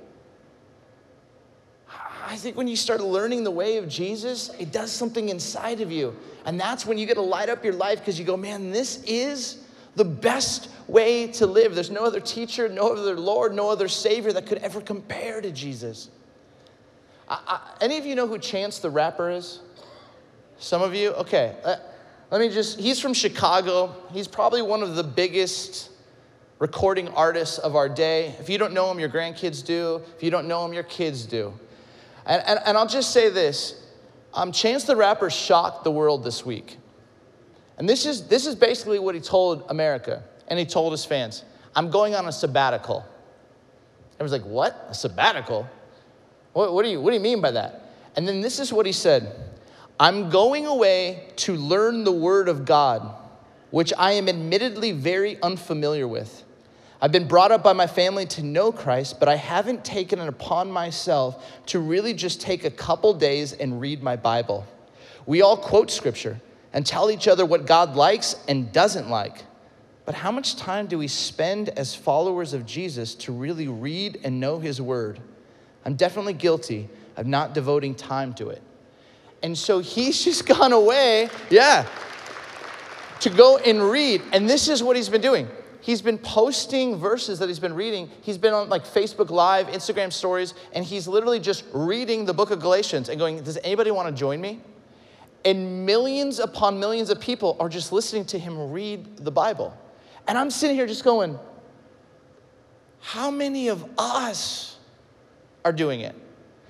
I 2.29 2.35
think 2.35 2.55
when 2.55 2.67
you 2.67 2.75
start 2.75 3.01
learning 3.01 3.43
the 3.43 3.49
way 3.49 3.77
of 3.77 3.89
Jesus, 3.89 4.51
it 4.59 4.71
does 4.71 4.91
something 4.91 5.29
inside 5.29 5.81
of 5.81 5.91
you. 5.91 6.15
And 6.45 6.59
that's 6.59 6.85
when 6.85 6.99
you 6.99 7.07
get 7.07 7.15
to 7.15 7.21
light 7.21 7.49
up 7.49 7.63
your 7.63 7.73
life 7.73 7.97
because 7.97 8.19
you 8.19 8.23
go, 8.23 8.37
man, 8.37 8.69
this 8.69 9.03
is 9.05 9.63
the 9.95 10.05
best 10.05 10.69
way 10.87 11.25
to 11.31 11.47
live. 11.47 11.73
There's 11.73 11.89
no 11.89 12.05
other 12.05 12.19
teacher, 12.19 12.69
no 12.69 12.93
other 12.93 13.17
Lord, 13.17 13.55
no 13.55 13.71
other 13.71 13.87
Savior 13.87 14.31
that 14.33 14.45
could 14.45 14.59
ever 14.59 14.79
compare 14.79 15.41
to 15.41 15.49
Jesus. 15.49 16.11
I, 17.27 17.39
I, 17.47 17.83
any 17.83 17.97
of 17.97 18.05
you 18.05 18.13
know 18.13 18.27
who 18.27 18.37
Chance 18.37 18.77
the 18.77 18.91
Rapper 18.91 19.31
is? 19.31 19.61
Some 20.59 20.83
of 20.83 20.93
you? 20.93 21.13
Okay. 21.13 21.55
Uh, 21.63 21.77
let 22.29 22.41
me 22.41 22.49
just, 22.49 22.79
he's 22.79 22.99
from 22.99 23.15
Chicago. 23.15 23.95
He's 24.11 24.27
probably 24.27 24.61
one 24.61 24.83
of 24.83 24.95
the 24.95 25.03
biggest 25.03 25.89
recording 26.59 27.07
artists 27.07 27.57
of 27.57 27.75
our 27.75 27.89
day. 27.89 28.35
If 28.39 28.49
you 28.49 28.59
don't 28.59 28.73
know 28.73 28.91
him, 28.91 28.99
your 28.99 29.09
grandkids 29.09 29.65
do. 29.65 30.03
If 30.15 30.21
you 30.21 30.29
don't 30.29 30.47
know 30.47 30.63
him, 30.63 30.73
your 30.73 30.83
kids 30.83 31.25
do. 31.25 31.55
And, 32.29 32.43
and, 32.45 32.59
and 32.65 32.77
I'll 32.77 32.87
just 32.87 33.11
say 33.11 33.29
this 33.29 33.75
um, 34.33 34.51
Chance 34.53 34.85
the 34.85 34.95
Rapper 34.95 35.29
shocked 35.29 35.83
the 35.83 35.91
world 35.91 36.23
this 36.23 36.45
week. 36.45 36.77
And 37.77 37.89
this 37.89 38.05
is, 38.05 38.27
this 38.27 38.45
is 38.45 38.55
basically 38.55 38.99
what 38.99 39.15
he 39.15 39.21
told 39.21 39.65
America, 39.69 40.23
and 40.47 40.59
he 40.59 40.65
told 40.65 40.93
his 40.93 41.03
fans 41.03 41.43
I'm 41.75 41.89
going 41.89 42.15
on 42.15 42.27
a 42.27 42.31
sabbatical. 42.31 43.05
Everyone's 44.19 44.43
like, 44.43 44.49
What? 44.49 44.87
A 44.89 44.93
sabbatical? 44.93 45.67
What, 46.53 46.73
what, 46.73 46.83
do 46.83 46.91
you, 46.91 47.01
what 47.01 47.11
do 47.11 47.15
you 47.15 47.23
mean 47.23 47.41
by 47.41 47.51
that? 47.51 47.93
And 48.15 48.27
then 48.27 48.41
this 48.41 48.59
is 48.59 48.71
what 48.71 48.85
he 48.85 48.91
said 48.91 49.35
I'm 49.99 50.29
going 50.29 50.67
away 50.67 51.27
to 51.37 51.55
learn 51.55 52.03
the 52.03 52.11
Word 52.11 52.47
of 52.47 52.63
God, 52.63 53.15
which 53.71 53.91
I 53.97 54.13
am 54.13 54.29
admittedly 54.29 54.91
very 54.91 55.41
unfamiliar 55.41 56.07
with. 56.07 56.43
I've 57.01 57.13
been 57.13 57.27
brought 57.27 57.51
up 57.51 57.63
by 57.63 57.71
my 57.71 57.87
family 57.87 58.25
to 58.27 58.43
know 58.43 58.73
Christ, 58.73 59.21
but 59.21 59.29
I 59.29 59.35
haven't 59.35 59.85
taken 59.85 60.19
it 60.19 60.27
upon 60.27 60.69
myself 60.69 61.45
to 61.67 61.79
really 61.79 62.13
just 62.13 62.41
take 62.41 62.65
a 62.65 62.71
couple 62.71 63.13
days 63.13 63.53
and 63.53 63.79
read 63.79 64.03
my 64.03 64.17
Bible. 64.17 64.67
We 65.25 65.41
all 65.41 65.55
quote 65.55 65.91
scripture 65.91 66.41
and 66.73 66.85
tell 66.85 67.09
each 67.09 67.29
other 67.29 67.45
what 67.45 67.65
God 67.65 67.95
likes 67.95 68.35
and 68.49 68.71
doesn't 68.73 69.09
like. 69.09 69.43
But 70.05 70.15
how 70.15 70.31
much 70.31 70.57
time 70.57 70.87
do 70.87 70.97
we 70.97 71.07
spend 71.07 71.69
as 71.69 71.95
followers 71.95 72.53
of 72.53 72.65
Jesus 72.65 73.15
to 73.15 73.31
really 73.31 73.69
read 73.69 74.19
and 74.23 74.41
know 74.41 74.59
his 74.59 74.81
word? 74.81 75.21
I'm 75.85 75.95
definitely 75.95 76.33
guilty 76.33 76.89
of 77.15 77.27
not 77.27 77.53
devoting 77.53 77.95
time 77.95 78.33
to 78.35 78.49
it. 78.49 78.61
And 79.41 79.57
so 79.57 79.79
he's 79.79 80.21
just 80.25 80.45
gone 80.45 80.73
away, 80.73 81.29
yeah, 81.49 81.87
to 83.21 83.29
go 83.29 83.57
and 83.57 83.81
read. 83.81 84.21
And 84.33 84.49
this 84.49 84.67
is 84.67 84.83
what 84.83 84.97
he's 84.97 85.09
been 85.09 85.21
doing 85.21 85.47
he's 85.81 86.01
been 86.01 86.17
posting 86.17 86.95
verses 86.95 87.39
that 87.39 87.47
he's 87.47 87.59
been 87.59 87.73
reading. 87.73 88.09
He's 88.21 88.37
been 88.37 88.53
on 88.53 88.69
like 88.69 88.85
Facebook 88.85 89.29
Live, 89.29 89.67
Instagram 89.67 90.11
stories, 90.11 90.53
and 90.73 90.83
he's 90.83 91.07
literally 91.07 91.39
just 91.39 91.65
reading 91.73 92.25
the 92.25 92.33
book 92.33 92.51
of 92.51 92.59
Galatians 92.59 93.09
and 93.09 93.19
going, 93.19 93.43
Does 93.43 93.57
anybody 93.63 93.91
want 93.91 94.07
to 94.07 94.13
join 94.13 94.41
me? 94.41 94.61
And 95.45 95.85
millions 95.85 96.39
upon 96.39 96.79
millions 96.79 97.09
of 97.09 97.19
people 97.19 97.55
are 97.59 97.69
just 97.69 97.91
listening 97.91 98.25
to 98.25 98.39
him 98.39 98.71
read 98.71 99.17
the 99.17 99.31
Bible. 99.31 99.75
And 100.27 100.37
I'm 100.37 100.51
sitting 100.51 100.75
here 100.75 100.87
just 100.87 101.03
going, 101.03 101.39
How 102.99 103.31
many 103.31 103.69
of 103.69 103.85
us 103.97 104.77
are 105.63 105.73
doing 105.73 106.01
it? 106.01 106.15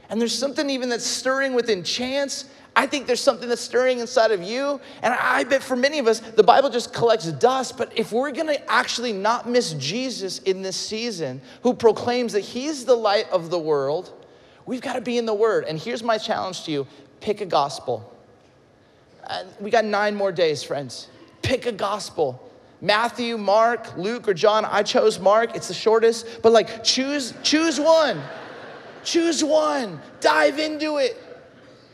And 0.10 0.20
there's 0.20 0.38
something 0.38 0.70
even 0.70 0.90
that's 0.90 1.06
stirring 1.06 1.54
within 1.54 1.84
chance 1.84 2.46
I 2.80 2.88
think 2.88 3.08
there's 3.08 3.20
something 3.20 3.50
that's 3.50 3.60
stirring 3.60 4.00
inside 4.00 4.32
of 4.32 4.42
you. 4.42 4.80
And 5.02 5.14
I 5.14 5.44
bet 5.44 5.62
for 5.62 5.76
many 5.76 6.00
of 6.00 6.08
us, 6.08 6.22
the 6.22 6.44
Bible 6.44 6.70
just 6.70 6.94
collects 6.94 7.26
dust. 7.26 7.78
But 7.78 7.92
if 8.00 8.14
we're 8.14 8.32
going 8.32 8.48
to 8.48 8.72
actually 8.72 9.12
not 9.12 9.50
miss 9.50 9.74
Jesus 9.74 10.40
in 10.40 10.62
this 10.62 10.78
season, 10.78 11.42
who 11.62 11.74
proclaims 11.74 12.32
that 12.32 12.40
he's 12.40 12.86
the 12.86 12.96
light 12.96 13.30
of 13.32 13.50
the 13.50 13.60
world, 13.60 14.14
we've 14.66 14.80
got 14.80 14.94
to 14.94 15.02
be 15.02 15.18
in 15.18 15.26
the 15.26 15.34
Word. 15.34 15.66
And 15.66 15.78
here's 15.78 16.04
my 16.04 16.18
challenge 16.18 16.64
to 16.64 16.72
you 16.72 16.88
pick 17.20 17.42
a 17.42 17.46
gospel. 17.46 18.16
We 19.60 19.72
got 19.72 19.84
nine 19.84 20.16
more 20.16 20.32
days, 20.32 20.64
friends. 20.64 21.10
Pick 21.42 21.66
a 21.66 21.74
gospel. 21.74 22.42
Matthew, 22.80 23.38
Mark, 23.38 23.98
Luke, 23.98 24.26
or 24.26 24.34
John. 24.34 24.64
I 24.64 24.84
chose 24.84 25.20
Mark. 25.20 25.54
It's 25.54 25.68
the 25.68 25.74
shortest, 25.74 26.42
but 26.42 26.54
like 26.54 26.82
choose 26.86 27.34
choose 27.44 27.78
one. 27.78 28.22
choose 29.04 29.44
one. 29.44 30.00
Dive 30.22 30.60
into 30.60 30.96
it. 30.96 31.26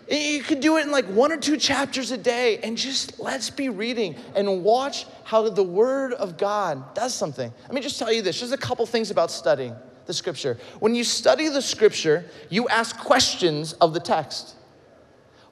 You 0.10 0.44
could 0.44 0.60
do 0.60 0.78
it 0.78 0.86
in 0.86 0.92
like 0.92 1.06
one 1.06 1.32
or 1.32 1.38
two 1.38 1.58
chapters 1.58 2.12
a 2.12 2.18
day 2.18 2.60
and 2.60 2.78
just 2.78 3.20
let's 3.20 3.50
be 3.50 3.70
reading 3.70 4.16
and 4.36 4.64
watch 4.64 5.08
how 5.24 5.50
the 5.50 5.64
Word 5.64 6.14
of 6.14 6.38
God 6.38 6.94
does 6.94 7.14
something. 7.14 7.52
Let 7.64 7.74
me 7.74 7.82
just 7.82 7.98
tell 7.98 8.12
you 8.12 8.22
this 8.22 8.40
just 8.40 8.54
a 8.54 8.58
couple 8.58 8.86
things 8.86 9.10
about 9.10 9.32
studying. 9.32 9.76
the 10.06 10.14
scripture. 10.14 10.58
When 10.80 10.96
you 10.96 11.04
study 11.04 11.50
the 11.50 11.62
scripture, 11.62 12.26
you 12.50 12.68
ask 12.70 12.98
questions 12.98 13.74
of 13.74 13.94
the 13.94 14.00
text. 14.00 14.56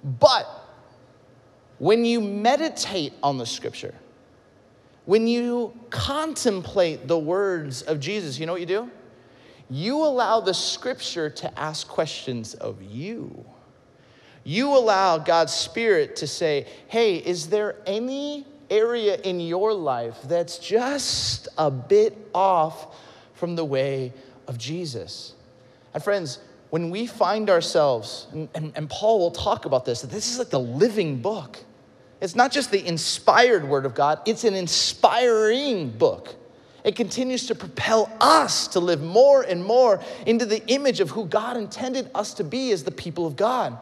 But 0.03 0.47
when 1.79 2.05
you 2.05 2.21
meditate 2.21 3.13
on 3.21 3.37
the 3.37 3.45
scripture, 3.45 3.95
when 5.05 5.27
you 5.27 5.73
contemplate 5.89 7.07
the 7.07 7.17
words 7.17 7.81
of 7.81 7.99
Jesus, 7.99 8.39
you 8.39 8.45
know 8.45 8.53
what 8.53 8.61
you 8.61 8.67
do? 8.67 8.91
You 9.69 9.97
allow 10.03 10.39
the 10.39 10.53
scripture 10.53 11.29
to 11.29 11.59
ask 11.59 11.87
questions 11.87 12.53
of 12.53 12.81
you. 12.81 13.43
You 14.43 14.75
allow 14.75 15.17
God's 15.17 15.53
Spirit 15.53 16.17
to 16.17 16.27
say, 16.27 16.67
hey, 16.87 17.17
is 17.17 17.47
there 17.47 17.75
any 17.85 18.45
area 18.69 19.15
in 19.21 19.39
your 19.39 19.73
life 19.73 20.17
that's 20.25 20.57
just 20.57 21.47
a 21.57 21.71
bit 21.71 22.17
off 22.33 22.95
from 23.35 23.55
the 23.55 23.63
way 23.63 24.11
of 24.47 24.57
Jesus? 24.57 25.33
And 25.93 26.03
friends, 26.03 26.39
when 26.71 26.89
we 26.89 27.05
find 27.05 27.49
ourselves, 27.49 28.27
and, 28.33 28.49
and, 28.55 28.73
and 28.75 28.89
Paul 28.89 29.19
will 29.19 29.31
talk 29.31 29.65
about 29.65 29.85
this, 29.85 30.01
that 30.01 30.09
this 30.09 30.31
is 30.31 30.39
like 30.39 30.49
the 30.49 30.59
living 30.59 31.21
book. 31.21 31.59
It's 32.19 32.35
not 32.35 32.51
just 32.51 32.71
the 32.71 32.85
inspired 32.85 33.63
word 33.63 33.85
of 33.85 33.93
God, 33.93 34.19
it's 34.25 34.43
an 34.43 34.55
inspiring 34.55 35.89
book. 35.89 36.35
It 36.83 36.95
continues 36.97 37.47
to 37.47 37.55
propel 37.55 38.11
us 38.19 38.67
to 38.69 38.81
live 38.81 39.01
more 39.01 39.43
and 39.43 39.63
more 39.63 40.01
into 40.25 40.45
the 40.45 40.65
image 40.67 40.99
of 40.99 41.11
who 41.11 41.25
God 41.25 41.55
intended 41.55 42.09
us 42.13 42.33
to 42.35 42.43
be 42.43 42.71
as 42.71 42.83
the 42.83 42.91
people 42.91 43.25
of 43.25 43.37
God. 43.37 43.77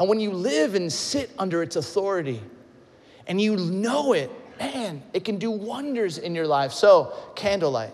And 0.00 0.08
when 0.08 0.18
you 0.18 0.30
live 0.30 0.74
and 0.74 0.90
sit 0.90 1.30
under 1.38 1.62
its 1.62 1.76
authority 1.76 2.40
and 3.26 3.38
you 3.38 3.54
know 3.56 4.14
it, 4.14 4.30
man, 4.58 5.02
it 5.12 5.26
can 5.26 5.38
do 5.38 5.50
wonders 5.50 6.16
in 6.16 6.34
your 6.34 6.46
life. 6.46 6.72
So, 6.72 7.12
candlelight. 7.34 7.92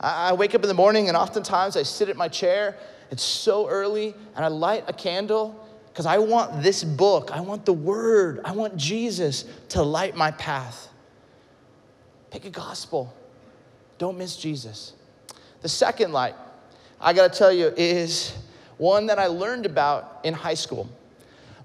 I 0.00 0.32
wake 0.32 0.54
up 0.54 0.62
in 0.62 0.68
the 0.68 0.74
morning 0.74 1.08
and 1.08 1.16
oftentimes 1.16 1.76
I 1.76 1.82
sit 1.82 2.08
at 2.08 2.16
my 2.16 2.28
chair. 2.28 2.78
It's 3.10 3.22
so 3.22 3.68
early 3.68 4.14
and 4.34 4.42
I 4.42 4.48
light 4.48 4.84
a 4.88 4.94
candle 4.94 5.68
because 5.90 6.06
I 6.06 6.16
want 6.16 6.62
this 6.62 6.82
book, 6.82 7.30
I 7.30 7.42
want 7.42 7.66
the 7.66 7.74
word, 7.74 8.40
I 8.46 8.52
want 8.52 8.78
Jesus 8.78 9.44
to 9.68 9.82
light 9.82 10.16
my 10.16 10.30
path. 10.30 10.88
Pick 12.30 12.46
a 12.46 12.50
gospel. 12.50 13.14
Don't 13.98 14.16
miss 14.16 14.38
Jesus. 14.38 14.94
The 15.60 15.68
second 15.68 16.14
light, 16.14 16.36
I 16.98 17.12
gotta 17.12 17.28
tell 17.38 17.52
you, 17.52 17.66
is 17.76 18.34
one 18.78 19.08
that 19.08 19.18
I 19.18 19.26
learned 19.26 19.66
about 19.66 20.20
in 20.24 20.32
high 20.32 20.54
school. 20.54 20.88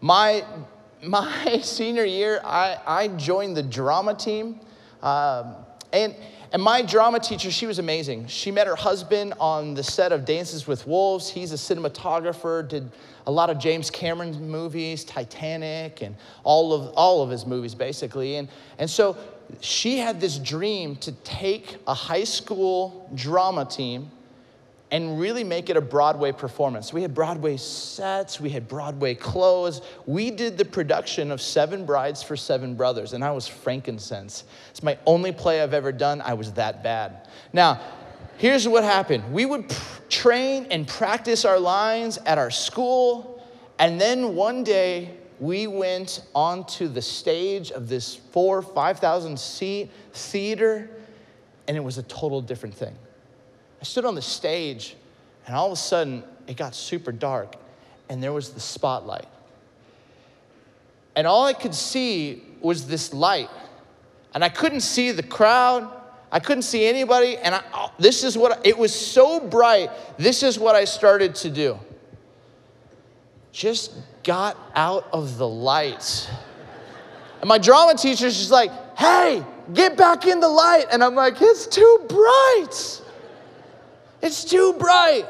My, 0.01 0.44
my 1.04 1.60
senior 1.62 2.06
year, 2.06 2.42
I, 2.44 2.77
I 2.86 3.08
joined 3.10 3.58
the 3.58 3.63
drama 3.63 4.13
team. 4.16 4.60
Um, 5.01 5.56
and, 5.94 6.16
and 6.51 6.62
my 6.62 6.82
drama 6.82 7.20
teacher, 7.20 7.51
she 7.51 7.66
was 7.66 7.80
amazing. 7.80 8.27
She 8.27 8.51
met 8.51 8.68
her 8.68 8.75
husband 8.75 9.34
on 9.39 9.74
the 9.74 9.84
set 9.84 10.12
of 10.12 10.25
Dances 10.25 10.68
with 10.68 10.88
Wolves. 10.88 11.30
He's 11.30 11.51
a 11.51 11.56
cinematographer, 11.56 12.68
did 12.68 12.89
a 13.25 13.32
lot 13.32 13.50
of 13.50 13.60
James 13.60 13.89
Cameron's 13.89 14.38
movies, 14.38 15.04
Titanic, 15.04 16.01
and 16.01 16.16
all 16.44 16.74
of, 16.74 16.94
all 16.96 17.22
of 17.22 17.30
his 17.30 17.46
movies, 17.46 17.75
basically. 17.75 18.38
And, 18.38 18.48
and 18.77 18.89
so 18.89 19.18
she 19.60 19.98
had 19.98 20.20
this 20.22 20.38
dream 20.39 20.96
to 20.98 21.12
take 21.24 21.77
a 21.88 21.94
high 21.94 22.24
school 22.24 23.10
drama 23.13 23.66
team 23.66 24.10
and 24.91 25.20
really 25.20 25.44
make 25.44 25.70
it 25.70 25.75
a 25.75 25.82
Broadway 25.82 26.32
performance. 26.32 26.94
We 26.94 27.01
had 27.01 27.13
Broadway 27.13 27.58
sets, 27.58 28.39
we 28.39 28.50
had 28.50 28.67
Broadway 28.67 29.15
clothes. 29.15 29.82
We 30.06 30.32
did 30.32 30.58
the 30.58 30.65
production 30.65 31.32
of 31.32 31.41
Seven 31.41 31.86
Brides 31.86 32.24
for 32.24 32.38
Seven 32.38 32.75
Brothers, 32.75 33.13
and 33.13 33.24
I 33.24 33.32
was 33.32 33.48
frankincense. 33.48 34.46
It's 34.70 34.84
my 34.84 34.98
only 35.06 35.34
play 35.34 35.62
I've 35.62 35.74
ever 35.74 35.91
done. 35.91 36.22
I 36.22 36.34
was 36.36 36.53
that 36.53 36.84
bad. 36.84 37.27
Now, 37.51 37.82
here's 38.38 38.67
what 38.67 38.84
happened 38.84 39.34
we 39.34 39.46
would 39.46 39.75
train 40.10 40.67
and 40.72 40.88
practice 40.88 41.44
our 41.44 41.60
lines 41.60 42.17
at 42.25 42.38
our 42.38 42.51
school, 42.51 43.44
and 43.79 44.00
then 44.00 44.35
one 44.35 44.64
day, 44.64 45.18
we 45.40 45.68
went 45.68 46.24
onto 46.33 46.88
the 46.88 47.01
stage 47.01 47.72
of 47.72 47.88
this 47.88 48.16
four, 48.16 48.61
5,000 48.61 49.40
seat 49.40 49.92
theater, 50.14 50.90
and 51.68 51.77
it 51.77 51.79
was 51.81 51.98
a 51.98 52.03
total 52.03 52.42
different 52.42 52.74
thing. 52.74 52.96
I 53.79 53.83
stood 53.83 54.05
on 54.05 54.16
the 54.16 54.22
stage, 54.22 54.96
and 55.46 55.55
all 55.55 55.68
of 55.68 55.74
a 55.74 55.75
sudden, 55.75 56.24
it 56.48 56.57
got 56.57 56.75
super 56.75 57.11
dark, 57.11 57.55
and 58.09 58.22
there 58.22 58.33
was 58.33 58.50
the 58.50 58.59
spotlight. 58.59 59.27
And 61.16 61.27
all 61.27 61.46
I 61.46 61.53
could 61.53 61.75
see 61.75 62.44
was 62.61 62.87
this 62.87 63.13
light, 63.13 63.50
and 64.33 64.44
I 64.44 64.50
couldn't 64.50 64.81
see 64.81 65.11
the 65.11 65.24
crowd. 65.24 65.92
I 66.31 66.40
couldn't 66.40 66.63
see 66.63 66.85
anybody, 66.85 67.37
and 67.37 67.55
I, 67.55 67.63
oh, 67.74 67.94
this 67.98 68.24
is 68.24 68.37
what 68.37 68.66
it 68.66 68.77
was 68.77 68.94
so 68.94 69.40
bright. 69.40 69.90
This 70.18 70.44
is 70.44 70.59
what 70.59 70.75
I 70.75 70.83
started 70.85 71.35
to 71.35 71.50
do. 71.50 71.79
Just 73.53 73.94
got 74.24 74.57
out 74.75 75.07
of 75.13 75.37
the 75.37 75.48
light. 75.48 76.29
And 77.40 77.48
my 77.48 77.57
drama 77.57 77.96
teacher's 77.96 78.37
just 78.37 78.51
like, 78.51 78.72
hey, 78.98 79.44
get 79.74 79.96
back 79.96 80.25
in 80.27 80.40
the 80.40 80.50
light. 80.50 80.85
And 80.92 81.03
I'm 81.03 81.16
like, 81.16 81.35
it's 81.40 81.66
too 81.66 82.05
bright. 82.09 83.01
It's 84.22 84.44
too 84.44 84.74
bright. 84.80 85.25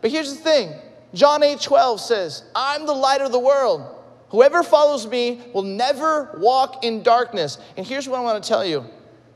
But 0.00 0.10
here's 0.10 0.34
the 0.34 0.40
thing 0.40 0.74
John 1.14 1.42
8 1.42 1.60
12 1.60 2.00
says, 2.00 2.42
I'm 2.54 2.86
the 2.86 2.92
light 2.92 3.20
of 3.20 3.32
the 3.32 3.38
world. 3.38 3.92
Whoever 4.30 4.62
follows 4.62 5.06
me 5.06 5.40
will 5.54 5.62
never 5.62 6.36
walk 6.38 6.84
in 6.84 7.02
darkness. 7.02 7.58
And 7.76 7.86
here's 7.86 8.08
what 8.08 8.18
I 8.18 8.22
want 8.22 8.42
to 8.42 8.48
tell 8.48 8.64
you 8.64 8.84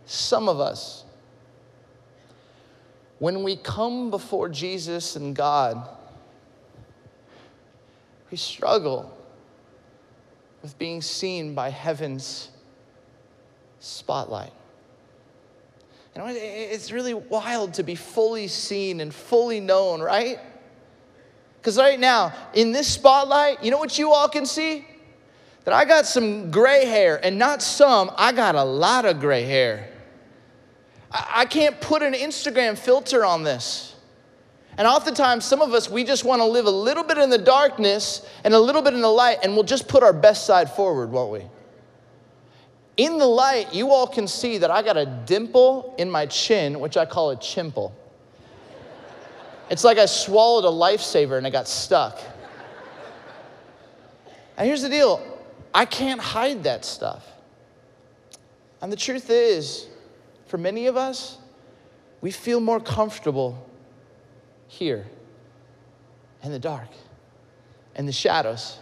some 0.04 0.48
of 0.48 0.58
us, 0.60 1.04
when 3.18 3.42
we 3.42 3.56
come 3.56 4.10
before 4.10 4.48
Jesus 4.48 5.14
and 5.16 5.36
God, 5.36 5.88
we 8.30 8.36
struggle 8.36 9.16
with 10.62 10.78
being 10.78 11.00
seen 11.00 11.54
by 11.54 11.70
heaven's 11.70 12.50
spotlight. 13.78 14.52
You 16.14 16.22
know, 16.22 16.28
it's 16.28 16.90
really 16.90 17.14
wild 17.14 17.74
to 17.74 17.82
be 17.82 17.94
fully 17.94 18.48
seen 18.48 19.00
and 19.00 19.14
fully 19.14 19.60
known, 19.60 20.00
right? 20.00 20.40
Because 21.60 21.78
right 21.78 22.00
now, 22.00 22.32
in 22.54 22.72
this 22.72 22.88
spotlight, 22.88 23.62
you 23.62 23.70
know 23.70 23.78
what 23.78 23.98
you 23.98 24.12
all 24.12 24.28
can 24.28 24.44
see? 24.44 24.86
That 25.64 25.74
I 25.74 25.84
got 25.84 26.06
some 26.06 26.50
gray 26.50 26.86
hair, 26.86 27.20
and 27.22 27.38
not 27.38 27.62
some, 27.62 28.10
I 28.16 28.32
got 28.32 28.54
a 28.54 28.64
lot 28.64 29.04
of 29.04 29.20
gray 29.20 29.42
hair. 29.42 29.88
I 31.12 31.44
can't 31.44 31.80
put 31.80 32.02
an 32.02 32.14
Instagram 32.14 32.78
filter 32.78 33.24
on 33.24 33.42
this. 33.44 33.94
And 34.78 34.88
oftentimes, 34.88 35.44
some 35.44 35.60
of 35.60 35.74
us, 35.74 35.90
we 35.90 36.02
just 36.02 36.24
want 36.24 36.40
to 36.40 36.46
live 36.46 36.66
a 36.66 36.70
little 36.70 37.04
bit 37.04 37.18
in 37.18 37.28
the 37.28 37.38
darkness 37.38 38.26
and 38.42 38.54
a 38.54 38.58
little 38.58 38.80
bit 38.80 38.94
in 38.94 39.02
the 39.02 39.08
light, 39.08 39.38
and 39.42 39.54
we'll 39.54 39.64
just 39.64 39.86
put 39.86 40.02
our 40.02 40.12
best 40.12 40.46
side 40.46 40.70
forward, 40.70 41.12
won't 41.12 41.30
we? 41.30 41.42
In 43.00 43.16
the 43.16 43.26
light, 43.26 43.72
you 43.72 43.92
all 43.92 44.06
can 44.06 44.28
see 44.28 44.58
that 44.58 44.70
I 44.70 44.82
got 44.82 44.98
a 44.98 45.06
dimple 45.06 45.94
in 45.96 46.10
my 46.10 46.26
chin, 46.26 46.78
which 46.80 46.98
I 46.98 47.06
call 47.06 47.30
a 47.30 47.36
chimple. 47.36 47.92
It's 49.70 49.84
like 49.84 49.96
I 49.96 50.04
swallowed 50.04 50.66
a 50.66 50.70
lifesaver 50.70 51.38
and 51.38 51.46
it 51.46 51.50
got 51.50 51.66
stuck. 51.66 52.20
And 54.58 54.66
here's 54.66 54.82
the 54.82 54.90
deal 54.90 55.26
I 55.72 55.86
can't 55.86 56.20
hide 56.20 56.64
that 56.64 56.84
stuff. 56.84 57.24
And 58.82 58.92
the 58.92 58.98
truth 58.98 59.30
is, 59.30 59.86
for 60.44 60.58
many 60.58 60.86
of 60.86 60.98
us, 60.98 61.38
we 62.20 62.30
feel 62.30 62.60
more 62.60 62.80
comfortable 62.80 63.66
here 64.68 65.06
in 66.42 66.52
the 66.52 66.58
dark, 66.58 66.90
in 67.96 68.04
the 68.04 68.12
shadows. 68.12 68.78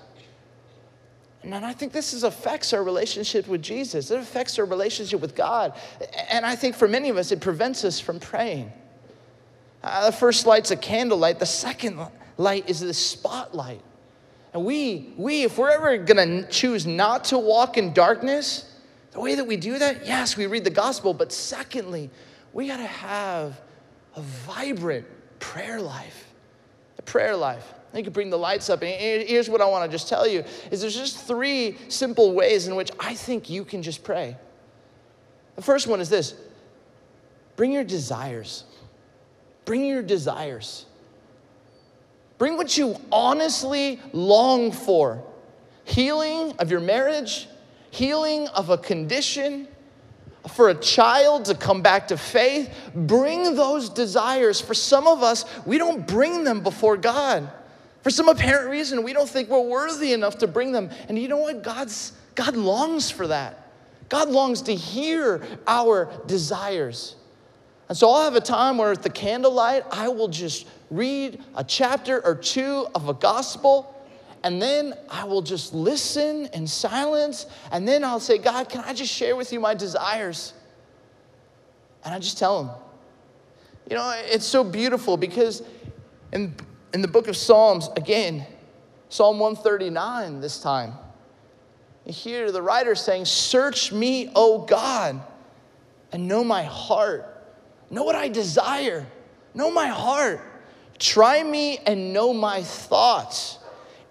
And 1.43 1.55
I 1.55 1.73
think 1.73 1.93
this 1.93 2.13
is, 2.13 2.25
affects 2.25 2.73
our 2.73 2.83
relationship 2.83 3.47
with 3.47 3.63
Jesus. 3.63 4.11
It 4.11 4.19
affects 4.19 4.59
our 4.59 4.65
relationship 4.65 5.21
with 5.21 5.35
God. 5.35 5.75
And 6.31 6.45
I 6.45 6.57
think 6.57 6.75
for 6.75 6.89
many 6.89 7.09
of 7.09 7.17
us, 7.17 7.31
it 7.31 7.41
prevents 7.41 7.85
us 7.85 8.01
from 8.01 8.19
praying. 8.19 8.73
Uh, 9.83 10.07
the 10.07 10.13
first 10.13 10.47
light's 10.47 10.73
a 10.73 10.77
candlelight. 10.77 11.39
The 11.39 11.47
second 11.47 12.01
light 12.37 12.69
is 12.69 12.81
the 12.81 12.93
spotlight. 12.93 13.81
And 14.53 14.65
we, 14.65 15.13
we, 15.17 15.45
if 15.45 15.59
we're 15.59 15.71
ever 15.71 15.97
gonna 15.99 16.47
choose 16.49 16.87
not 16.87 17.25
to 17.27 17.39
walk 17.39 17.77
in 17.77 17.93
darkness, 17.93 18.75
the 19.13 19.21
way 19.21 19.35
that 19.37 19.47
we 19.47 19.57
do 19.57 19.79
that, 19.79 20.07
yes, 20.07 20.37
we 20.37 20.47
read 20.47 20.65
the 20.65 20.71
gospel, 20.71 21.15
but 21.15 21.33
secondly, 21.33 22.11
we 22.53 22.67
gotta 22.67 22.83
have 22.83 23.61
a 24.17 24.21
vibrant 24.21 25.07
prayer 25.39 25.81
life. 25.81 26.33
A 26.99 27.03
prayer 27.03 27.37
life. 27.37 27.75
You 27.95 28.03
can 28.03 28.13
bring 28.13 28.31
the 28.31 28.39
lights 28.39 28.69
up. 28.69 28.83
And 28.83 29.27
here's 29.27 29.49
what 29.49 29.61
I 29.61 29.67
want 29.67 29.91
to 29.91 29.95
just 29.95 30.09
tell 30.09 30.27
you 30.27 30.45
is 30.71 30.81
there's 30.81 30.97
just 30.97 31.27
three 31.27 31.79
simple 31.89 32.33
ways 32.33 32.69
in 32.69 32.77
which 32.77 32.91
I 33.01 33.15
think 33.15 33.49
you 33.49 33.65
can 33.65 33.83
just 33.83 34.05
pray. 34.05 34.37
The 35.57 35.63
first 35.63 35.87
one 35.87 36.01
is 36.01 36.09
this 36.09 36.35
bring 37.57 37.73
your 37.73 37.85
desires. 37.85 38.65
Bring 39.65 39.85
your 39.85 40.03
desires. 40.03 40.87
Bring 42.39 42.57
what 42.57 42.79
you 42.79 42.97
honestly 43.11 44.01
long 44.13 44.71
for 44.71 45.25
healing 45.85 46.55
of 46.59 46.71
your 46.71 46.81
marriage, 46.81 47.49
healing 47.91 48.47
of 48.49 48.71
a 48.71 48.79
condition, 48.79 49.67
for 50.55 50.69
a 50.69 50.75
child 50.75 51.47
to 51.47 51.55
come 51.55 51.83
back 51.83 52.09
to 52.09 52.17
faith. 52.17 52.73
Bring 52.95 53.57
those 53.57 53.89
desires. 53.89 54.61
For 54.61 54.75
some 54.75 55.07
of 55.07 55.23
us, 55.23 55.45
we 55.67 55.79
don't 55.79 56.07
bring 56.07 56.45
them 56.45 56.63
before 56.63 56.97
God. 56.97 57.51
For 58.03 58.11
some 58.11 58.29
apparent 58.29 58.71
reason, 58.71 59.03
we 59.03 59.13
don't 59.13 59.29
think 59.29 59.49
we're 59.49 59.61
worthy 59.61 60.13
enough 60.13 60.39
to 60.39 60.47
bring 60.47 60.73
them. 60.73 60.91
And 61.09 61.19
you 61.19 61.29
know 61.29 61.39
what? 61.39 61.63
God's, 61.63 62.13
God 62.35 62.57
longs 62.57 63.11
for 63.11 63.27
that. 63.27 63.71
God 64.09 64.29
longs 64.29 64.63
to 64.63 64.75
hear 64.75 65.43
our 65.67 66.11
desires. 66.27 67.17
And 67.89 67.97
so 67.97 68.11
I'll 68.11 68.25
have 68.25 68.37
a 68.37 68.41
time 68.41 68.79
where 68.79 68.93
at 68.93 69.03
the 69.03 69.11
candlelight, 69.11 69.85
I 69.91 70.09
will 70.09 70.29
just 70.29 70.67
read 70.91 71.43
a 71.55 71.65
chapter 71.65 72.25
or 72.25 72.35
two 72.35 72.87
of 72.95 73.09
a 73.09 73.15
gospel, 73.15 73.95
and 74.45 74.61
then 74.61 74.95
I 75.11 75.25
will 75.25 75.43
just 75.43 75.75
listen 75.75 76.47
in 76.53 76.67
silence, 76.67 77.47
and 77.73 77.89
then 77.89 78.05
I'll 78.05 78.21
say, 78.21 78.39
God, 78.39 78.69
can 78.69 78.83
I 78.83 78.93
just 78.93 79.13
share 79.13 79.37
with 79.37 79.53
you 79.53 79.61
my 79.61 79.75
desires? 79.75 80.53
And 82.05 82.15
I 82.15 82.19
just 82.19 82.39
tell 82.39 82.63
him. 82.63 82.71
You 83.91 83.97
know, 83.97 84.15
it's 84.27 84.47
so 84.47 84.63
beautiful 84.63 85.17
because 85.17 85.63
in, 86.33 86.55
in 86.93 87.03
the 87.03 87.09
book 87.09 87.29
of 87.29 87.37
Psalms, 87.37 87.89
again, 87.97 88.47
Psalm 89.09 89.39
139 89.39 90.41
this 90.41 90.61
time, 90.61 90.95
you 92.07 92.13
hear 92.13 92.51
the 92.51 92.63
writer 92.63 92.95
saying, 92.95 93.27
Search 93.27 93.93
me, 93.93 94.31
O 94.35 94.65
God, 94.65 95.21
and 96.13 96.27
know 96.27 96.43
my 96.43 96.63
heart. 96.63 97.35
Know 97.91 98.03
what 98.03 98.15
I 98.15 98.29
desire. 98.29 99.07
Know 99.55 99.71
my 99.71 99.89
heart. 99.89 100.41
Try 100.99 101.43
me 101.43 101.79
and 101.87 102.13
know 102.13 102.33
my 102.33 102.63
thoughts, 102.63 103.59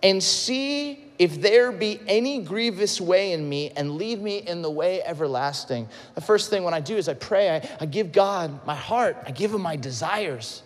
and 0.01 0.23
see 0.23 1.03
if 1.19 1.41
there 1.41 1.71
be 1.71 1.99
any 2.07 2.43
grievous 2.43 3.01
way 3.01 3.33
in 3.33 3.49
me, 3.49 3.71
and 3.75 3.97
lead 3.97 4.21
me 4.21 4.37
in 4.37 4.61
the 4.61 4.69
way 4.69 5.01
everlasting. 5.03 5.89
The 6.15 6.21
first 6.21 6.49
thing 6.49 6.63
when 6.63 6.75
I 6.75 6.79
do 6.79 6.95
is 6.95 7.09
I 7.09 7.15
pray, 7.15 7.49
I, 7.49 7.69
I 7.81 7.85
give 7.87 8.11
God 8.11 8.65
my 8.65 8.75
heart, 8.75 9.17
I 9.25 9.31
give 9.31 9.53
him 9.53 9.61
my 9.61 9.75
desires. 9.75 10.61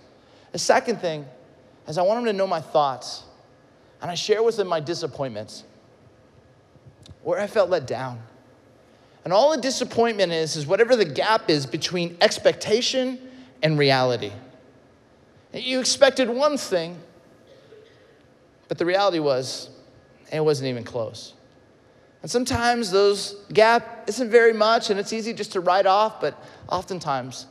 The 0.52 0.60
second 0.60 1.00
thing 1.00 1.26
is 1.92 1.98
I 1.98 2.04
want 2.04 2.20
him 2.20 2.26
to 2.26 2.34
know 2.34 2.48
my 2.48 2.62
thoughts, 2.62 3.24
and 4.02 4.10
I 4.10 4.16
share 4.16 4.42
with 4.42 4.58
him 4.58 4.68
my 4.68 4.80
disappointments, 4.80 5.66
where 7.22 7.40
I 7.40 7.48
felt 7.48 7.70
let 7.70 7.86
down. 7.86 8.22
And 9.26 9.34
all 9.34 9.52
the 9.52 9.62
disappointment 9.62 10.32
is, 10.32 10.56
is 10.56 10.66
whatever 10.66 10.96
the 10.96 11.06
gap 11.06 11.50
is 11.50 11.66
between 11.66 12.18
expectation 12.22 13.20
and 13.62 13.78
reality. 13.78 14.32
You 15.54 15.82
expected 15.82 16.30
one 16.30 16.58
thing, 16.58 16.98
but 18.70 18.78
the 18.78 18.86
reality 18.86 19.20
was 19.20 19.70
it 20.32 20.44
wasn't 20.44 20.70
even 20.70 20.86
close. 20.86 21.34
And 22.22 22.32
sometimes 22.32 22.90
those 22.90 23.36
gap 23.52 24.06
isn't 24.08 24.30
very 24.30 24.54
much 24.54 24.90
and 24.90 25.00
it's 25.00 25.12
easy 25.12 25.34
just 25.34 25.52
to 25.52 25.60
write 25.60 25.86
off, 25.86 26.22
but 26.22 26.42
oftentimes 26.70 27.48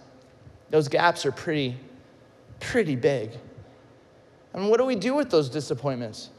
those 0.70 0.88
gaps 0.88 1.26
are 1.26 1.32
pretty, 1.32 1.76
pretty 2.58 2.96
big. 2.96 3.32
And 4.52 4.68
what 4.68 4.78
do 4.78 4.84
we 4.84 4.96
do 4.96 5.14
with 5.14 5.30
those 5.30 5.48
disappointments? 5.48 6.30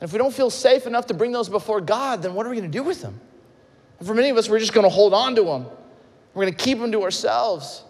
And 0.00 0.08
if 0.08 0.12
we 0.12 0.18
don't 0.18 0.34
feel 0.34 0.50
safe 0.50 0.86
enough 0.86 1.06
to 1.06 1.14
bring 1.14 1.32
those 1.32 1.48
before 1.48 1.80
God, 1.80 2.22
then 2.22 2.34
what 2.34 2.46
are 2.46 2.50
we 2.50 2.56
going 2.56 2.70
to 2.70 2.78
do 2.78 2.82
with 2.82 3.00
them? 3.00 3.20
And 3.98 4.08
for 4.08 4.14
many 4.14 4.30
of 4.30 4.36
us, 4.36 4.48
we're 4.48 4.58
just 4.58 4.72
going 4.72 4.84
to 4.84 4.90
hold 4.90 5.14
on 5.14 5.34
to 5.36 5.42
them. 5.42 5.66
We're 6.34 6.44
going 6.44 6.54
to 6.54 6.64
keep 6.64 6.78
them 6.80 6.90
to 6.92 7.02
ourselves, 7.04 7.84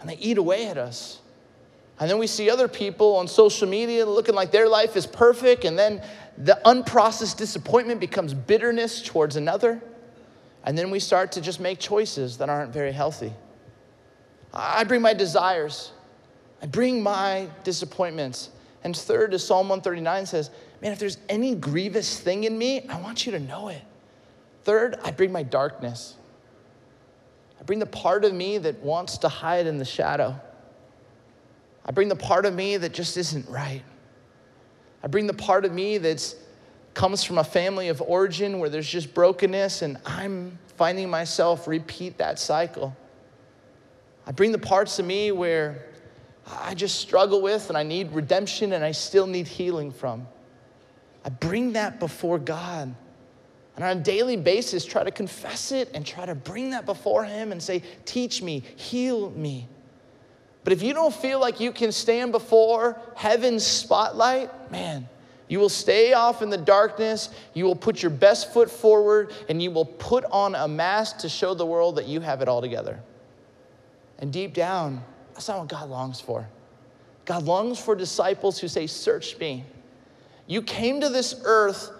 and 0.00 0.10
they 0.10 0.16
eat 0.16 0.38
away 0.38 0.66
at 0.66 0.76
us. 0.76 1.20
And 2.00 2.10
then 2.10 2.18
we 2.18 2.26
see 2.26 2.50
other 2.50 2.68
people 2.68 3.16
on 3.16 3.28
social 3.28 3.68
media 3.68 4.04
looking 4.04 4.34
like 4.34 4.50
their 4.50 4.68
life 4.68 4.96
is 4.96 5.06
perfect, 5.06 5.64
and 5.64 5.78
then 5.78 6.02
the 6.36 6.60
unprocessed 6.64 7.36
disappointment 7.36 8.00
becomes 8.00 8.34
bitterness 8.34 9.00
towards 9.02 9.36
another. 9.36 9.80
And 10.64 10.76
then 10.76 10.90
we 10.90 10.98
start 10.98 11.32
to 11.32 11.40
just 11.40 11.60
make 11.60 11.78
choices 11.78 12.38
that 12.38 12.50
aren't 12.50 12.72
very 12.72 12.92
healthy. 12.92 13.32
I 14.52 14.84
bring 14.84 15.00
my 15.00 15.14
desires, 15.14 15.92
I 16.60 16.66
bring 16.66 17.02
my 17.02 17.48
disappointments. 17.62 18.50
And 18.86 18.96
third, 18.96 19.34
as 19.34 19.44
Psalm 19.44 19.68
139 19.68 20.26
says, 20.26 20.50
man, 20.80 20.92
if 20.92 21.00
there's 21.00 21.18
any 21.28 21.56
grievous 21.56 22.20
thing 22.20 22.44
in 22.44 22.56
me, 22.56 22.86
I 22.88 23.00
want 23.00 23.26
you 23.26 23.32
to 23.32 23.40
know 23.40 23.66
it. 23.66 23.82
Third, 24.62 24.96
I 25.02 25.10
bring 25.10 25.32
my 25.32 25.42
darkness. 25.42 26.14
I 27.58 27.64
bring 27.64 27.80
the 27.80 27.86
part 27.86 28.24
of 28.24 28.32
me 28.32 28.58
that 28.58 28.78
wants 28.84 29.18
to 29.18 29.28
hide 29.28 29.66
in 29.66 29.78
the 29.78 29.84
shadow. 29.84 30.38
I 31.84 31.90
bring 31.90 32.06
the 32.06 32.14
part 32.14 32.46
of 32.46 32.54
me 32.54 32.76
that 32.76 32.94
just 32.94 33.16
isn't 33.16 33.48
right. 33.48 33.82
I 35.02 35.08
bring 35.08 35.26
the 35.26 35.34
part 35.34 35.64
of 35.64 35.72
me 35.72 35.98
that 35.98 36.36
comes 36.94 37.24
from 37.24 37.38
a 37.38 37.44
family 37.44 37.88
of 37.88 38.00
origin 38.00 38.60
where 38.60 38.68
there's 38.68 38.88
just 38.88 39.12
brokenness, 39.14 39.82
and 39.82 39.96
I'm 40.06 40.60
finding 40.76 41.10
myself 41.10 41.66
repeat 41.66 42.18
that 42.18 42.38
cycle. 42.38 42.96
I 44.28 44.30
bring 44.30 44.52
the 44.52 44.58
parts 44.58 45.00
of 45.00 45.06
me 45.06 45.32
where 45.32 45.86
I 46.46 46.74
just 46.74 47.00
struggle 47.00 47.42
with 47.42 47.68
and 47.68 47.76
I 47.76 47.82
need 47.82 48.12
redemption 48.12 48.72
and 48.72 48.84
I 48.84 48.92
still 48.92 49.26
need 49.26 49.48
healing 49.48 49.90
from. 49.90 50.26
I 51.24 51.28
bring 51.28 51.72
that 51.72 51.98
before 51.98 52.38
God. 52.38 52.94
And 53.74 53.84
on 53.84 53.98
a 53.98 54.00
daily 54.00 54.36
basis, 54.36 54.84
try 54.84 55.04
to 55.04 55.10
confess 55.10 55.72
it 55.72 55.90
and 55.92 56.06
try 56.06 56.24
to 56.24 56.34
bring 56.34 56.70
that 56.70 56.86
before 56.86 57.24
Him 57.24 57.52
and 57.52 57.62
say, 57.62 57.82
Teach 58.04 58.42
me, 58.42 58.62
heal 58.76 59.30
me. 59.30 59.68
But 60.64 60.72
if 60.72 60.82
you 60.82 60.94
don't 60.94 61.14
feel 61.14 61.40
like 61.40 61.60
you 61.60 61.72
can 61.72 61.92
stand 61.92 62.32
before 62.32 63.00
heaven's 63.14 63.64
spotlight, 63.64 64.70
man, 64.70 65.08
you 65.48 65.60
will 65.60 65.68
stay 65.68 66.12
off 66.12 66.42
in 66.42 66.50
the 66.50 66.56
darkness. 66.56 67.28
You 67.54 67.66
will 67.66 67.76
put 67.76 68.02
your 68.02 68.10
best 68.10 68.52
foot 68.52 68.70
forward 68.70 69.32
and 69.48 69.62
you 69.62 69.70
will 69.70 69.84
put 69.84 70.24
on 70.24 70.54
a 70.54 70.66
mask 70.66 71.18
to 71.18 71.28
show 71.28 71.54
the 71.54 71.66
world 71.66 71.96
that 71.96 72.06
you 72.06 72.20
have 72.20 72.42
it 72.42 72.48
all 72.48 72.60
together. 72.60 73.00
And 74.18 74.32
deep 74.32 74.54
down, 74.54 75.04
that's 75.36 75.48
not 75.48 75.58
what 75.58 75.68
God 75.68 75.90
longs 75.90 76.18
for. 76.18 76.48
God 77.26 77.42
longs 77.42 77.78
for 77.78 77.94
disciples 77.94 78.58
who 78.58 78.68
say, 78.68 78.86
Search 78.86 79.38
me. 79.38 79.64
You 80.46 80.62
came 80.62 81.02
to 81.02 81.10
this 81.10 81.42
earth 81.44 81.90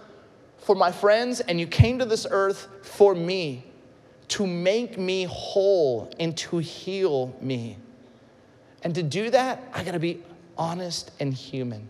for 0.57 0.75
my 0.75 0.91
friends, 0.91 1.41
and 1.41 1.61
you 1.61 1.67
came 1.67 1.99
to 1.99 2.07
this 2.07 2.27
earth 2.31 2.67
for 2.81 3.15
me 3.15 3.67
to 4.29 4.47
make 4.47 4.97
me 4.97 5.25
whole 5.25 6.11
and 6.19 6.35
to 6.39 6.59
heal 6.59 7.37
me. 7.43 7.77
And 8.83 8.95
to 8.95 9.03
do 9.03 9.29
that, 9.29 9.63
I 9.75 9.85
gotta 9.85 9.99
be 9.99 10.23
honest 10.57 11.11
and 11.21 11.35
human. 11.35 11.87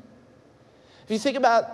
If 1.05 1.13
you 1.13 1.19
think 1.21 1.37
about, 1.37 1.69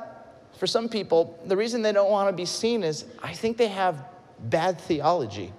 for 0.58 0.66
some 0.66 0.86
people, 0.86 1.40
the 1.46 1.56
reason 1.56 1.80
they 1.80 1.92
don't 1.92 2.10
wanna 2.10 2.34
be 2.34 2.44
seen 2.44 2.82
is 2.82 3.06
I 3.22 3.32
think 3.32 3.56
they 3.56 3.68
have 3.68 4.04
bad 4.38 4.78
theology. 4.78 5.50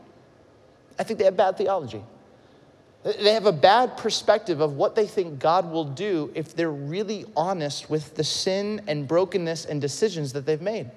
I 1.00 1.04
think 1.04 1.18
they 1.18 1.26
have 1.26 1.36
bad 1.36 1.58
theology. 1.58 2.04
They 3.04 3.34
have 3.34 3.46
a 3.46 3.52
bad 3.52 3.98
perspective 3.98 4.62
of 4.62 4.78
what 4.78 4.96
they 4.96 5.06
think 5.06 5.40
God 5.40 5.70
will 5.70 5.84
do 5.84 6.32
if 6.36 6.56
they're 6.56 6.72
really 6.72 7.26
honest 7.36 7.90
with 7.90 8.16
the 8.16 8.24
sin 8.24 8.82
and 8.88 9.06
brokenness 9.08 9.66
and 9.66 9.82
decisions 9.82 10.32
that 10.34 10.46
they've 10.46 10.62
made. 10.62 10.90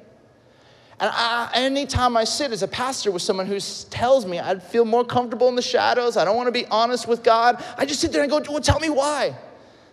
And 0.98 1.10
I, 1.12 1.50
anytime 1.54 2.16
I 2.16 2.24
sit 2.24 2.52
as 2.52 2.62
a 2.62 2.68
pastor 2.68 3.10
with 3.10 3.22
someone 3.22 3.46
who 3.46 3.58
tells 3.90 4.24
me 4.24 4.38
I'd 4.38 4.62
feel 4.62 4.84
more 4.84 5.04
comfortable 5.04 5.48
in 5.48 5.56
the 5.56 5.62
shadows, 5.62 6.16
I 6.16 6.24
don't 6.24 6.36
want 6.36 6.46
to 6.46 6.52
be 6.52 6.64
honest 6.66 7.08
with 7.08 7.22
God, 7.22 7.62
I 7.76 7.84
just 7.84 8.00
sit 8.00 8.12
there 8.12 8.22
and 8.22 8.30
go, 8.30 8.40
well, 8.48 8.60
tell 8.60 8.80
me 8.80 8.88
why. 8.88 9.36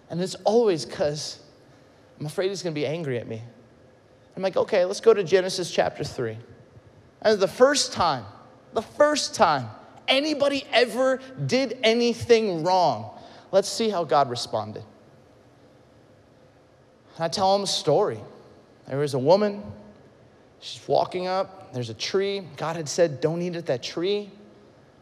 And 0.09 0.21
it's 0.21 0.35
always 0.45 0.85
because 0.85 1.39
I'm 2.19 2.27
afraid 2.27 2.49
he's 2.49 2.61
going 2.61 2.75
to 2.75 2.79
be 2.79 2.85
angry 2.85 3.17
at 3.17 3.27
me. 3.27 3.41
I'm 4.35 4.43
like, 4.43 4.55
okay, 4.55 4.85
let's 4.85 5.01
go 5.01 5.13
to 5.13 5.23
Genesis 5.23 5.71
chapter 5.71 6.03
3. 6.03 6.37
And 7.23 7.39
the 7.39 7.47
first 7.47 7.91
time, 7.91 8.23
the 8.73 8.81
first 8.81 9.35
time 9.35 9.67
anybody 10.07 10.65
ever 10.71 11.19
did 11.45 11.77
anything 11.83 12.63
wrong, 12.63 13.17
let's 13.51 13.69
see 13.69 13.89
how 13.89 14.03
God 14.03 14.29
responded. 14.29 14.83
And 17.15 17.25
I 17.25 17.27
tell 17.27 17.55
him 17.55 17.63
a 17.63 17.67
story. 17.67 18.19
There 18.87 18.99
was 18.99 19.13
a 19.13 19.19
woman 19.19 19.63
She's 20.63 20.87
walking 20.87 21.27
up, 21.27 21.73
there's 21.73 21.89
a 21.89 21.93
tree. 21.93 22.41
God 22.55 22.77
had 22.77 22.87
said, 22.87 23.19
Don't 23.19 23.41
eat 23.41 23.57
at 23.57 23.65
that 23.65 23.83
tree. 23.83 24.31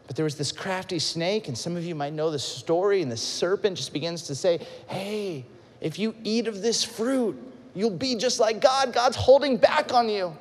But 0.08 0.16
there 0.16 0.24
was 0.24 0.34
this 0.34 0.50
crafty 0.50 0.98
snake, 0.98 1.46
and 1.46 1.56
some 1.56 1.76
of 1.76 1.84
you 1.84 1.94
might 1.94 2.12
know 2.12 2.32
the 2.32 2.38
story, 2.38 3.00
and 3.00 3.10
the 3.10 3.16
serpent 3.16 3.76
just 3.76 3.92
begins 3.92 4.24
to 4.24 4.34
say, 4.34 4.58
Hey, 4.88 5.46
if 5.80 6.00
you 6.00 6.16
eat 6.24 6.48
of 6.48 6.62
this 6.62 6.82
fruit, 6.82 7.40
you'll 7.74 7.90
be 7.90 8.16
just 8.16 8.40
like 8.40 8.60
God. 8.60 8.92
God's 8.92 9.14
holding 9.14 9.56
back 9.56 9.94
on 9.94 10.08
you. 10.08 10.36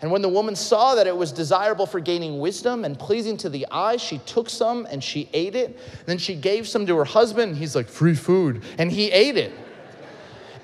And 0.00 0.12
when 0.12 0.22
the 0.22 0.28
woman 0.28 0.54
saw 0.54 0.94
that 0.94 1.08
it 1.08 1.16
was 1.16 1.32
desirable 1.32 1.84
for 1.84 1.98
gaining 1.98 2.38
wisdom 2.38 2.84
and 2.84 2.96
pleasing 2.96 3.36
to 3.38 3.48
the 3.48 3.66
eyes, 3.70 4.00
she 4.00 4.18
took 4.18 4.48
some 4.48 4.86
and 4.90 5.02
she 5.02 5.28
ate 5.32 5.56
it. 5.56 5.78
Then 6.06 6.18
she 6.18 6.36
gave 6.36 6.68
some 6.68 6.86
to 6.86 6.96
her 6.96 7.04
husband. 7.04 7.56
He's 7.56 7.74
like, 7.74 7.88
free 7.88 8.14
food. 8.14 8.62
And 8.78 8.92
he 8.92 9.10
ate 9.10 9.36
it. 9.36 9.52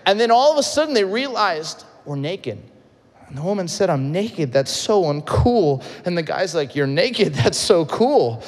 And 0.06 0.20
then 0.20 0.30
all 0.30 0.52
of 0.52 0.58
a 0.58 0.62
sudden 0.62 0.94
they 0.94 1.04
realized 1.04 1.84
we're 2.04 2.16
naked. 2.16 2.62
And 3.26 3.38
the 3.38 3.42
woman 3.42 3.66
said, 3.66 3.90
I'm 3.90 4.12
naked. 4.12 4.52
That's 4.52 4.70
so 4.70 5.04
uncool. 5.04 5.82
And 6.04 6.16
the 6.16 6.22
guy's 6.22 6.54
like, 6.54 6.76
You're 6.76 6.86
naked. 6.86 7.34
That's 7.34 7.58
so 7.58 7.86
cool. 7.86 8.42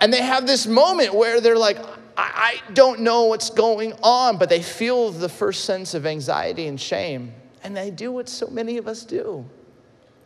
And 0.00 0.12
they 0.12 0.22
have 0.22 0.46
this 0.46 0.66
moment 0.66 1.12
where 1.12 1.40
they're 1.40 1.58
like, 1.58 1.78
I, 2.16 2.60
I 2.66 2.72
don't 2.72 3.00
know 3.00 3.24
what's 3.24 3.50
going 3.50 3.94
on, 4.02 4.38
but 4.38 4.48
they 4.48 4.62
feel 4.62 5.10
the 5.10 5.28
first 5.28 5.64
sense 5.64 5.94
of 5.94 6.06
anxiety 6.06 6.68
and 6.68 6.80
shame. 6.80 7.34
And 7.64 7.76
they 7.76 7.90
do 7.90 8.12
what 8.12 8.28
so 8.28 8.46
many 8.46 8.78
of 8.78 8.86
us 8.86 9.04
do 9.04 9.44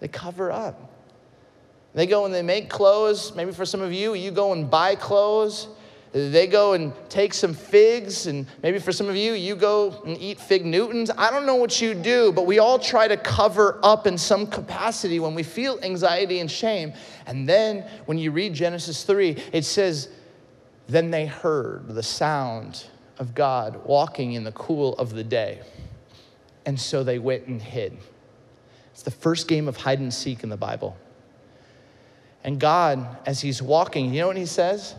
they 0.03 0.09
cover 0.09 0.51
up. 0.51 0.91
They 1.95 2.07
go 2.07 2.25
and 2.25 2.35
they 2.35 2.43
make 2.43 2.69
clothes. 2.69 3.37
Maybe 3.37 3.53
for 3.53 3.65
some 3.65 3.81
of 3.81 3.93
you, 3.93 4.15
you 4.15 4.33
go 4.33 4.53
and 4.53 4.69
buy 4.69 4.97
clothes. 4.97 5.69
They 6.11 6.49
go 6.49 6.73
and 6.73 6.93
take 7.09 7.33
some 7.33 7.55
figs, 7.55 8.27
and 8.27 8.49
maybe 8.65 8.81
for 8.81 8.91
some 8.91 9.09
of 9.09 9.15
you, 9.15 9.35
you 9.35 9.55
go 9.55 10.03
and 10.05 10.19
eat 10.19 10.41
fig 10.41 10.67
Newtons. 10.67 11.09
I 11.17 11.31
don't 11.31 11.47
know 11.47 11.55
what 11.55 11.81
you 11.81 11.95
do, 11.95 12.33
but 12.33 12.47
we 12.47 12.59
all 12.59 12.81
try 12.81 13.07
to 13.07 13.17
cover 13.17 13.79
up 13.85 14.09
in 14.09 14.19
some 14.19 14.49
capacity 14.49 15.21
when 15.21 15.37
we 15.37 15.45
feel 15.45 15.79
anxiety 15.85 16.41
and 16.41 16.51
shame. 16.51 16.95
And 17.27 17.49
then 17.49 17.89
when 18.07 18.19
you 18.19 18.33
read 18.33 18.55
Genesis 18.55 19.05
3, 19.05 19.41
it 19.53 19.65
says, 19.65 20.09
Then 20.89 21.13
they 21.13 21.27
heard 21.27 21.87
the 21.87 22.03
sound 22.03 22.87
of 23.21 23.37
God 23.37 23.87
walking 23.87 24.33
in 24.33 24.43
the 24.43 24.53
cool 24.53 24.97
of 24.97 25.15
the 25.15 25.25
day. 25.25 25.61
And 26.67 26.79
so 26.79 27.05
they 27.05 27.21
went 27.21 27.47
and 27.47 27.63
hid. 27.63 27.97
It's 29.03 29.17
the 29.17 29.21
first 29.21 29.49
game 29.49 29.67
of 29.67 29.77
hide 29.77 29.99
and 29.99 30.15
seek 30.15 30.45
in 30.45 30.49
the 30.49 30.57
Bible. 30.57 30.97
And 32.45 32.61
God, 32.61 33.17
as 33.27 33.41
He's 33.41 33.61
walking, 33.61 34.15
you 34.15 34.21
know 34.21 34.29
what 34.29 34.37
He 34.37 34.47
says? 34.47 34.95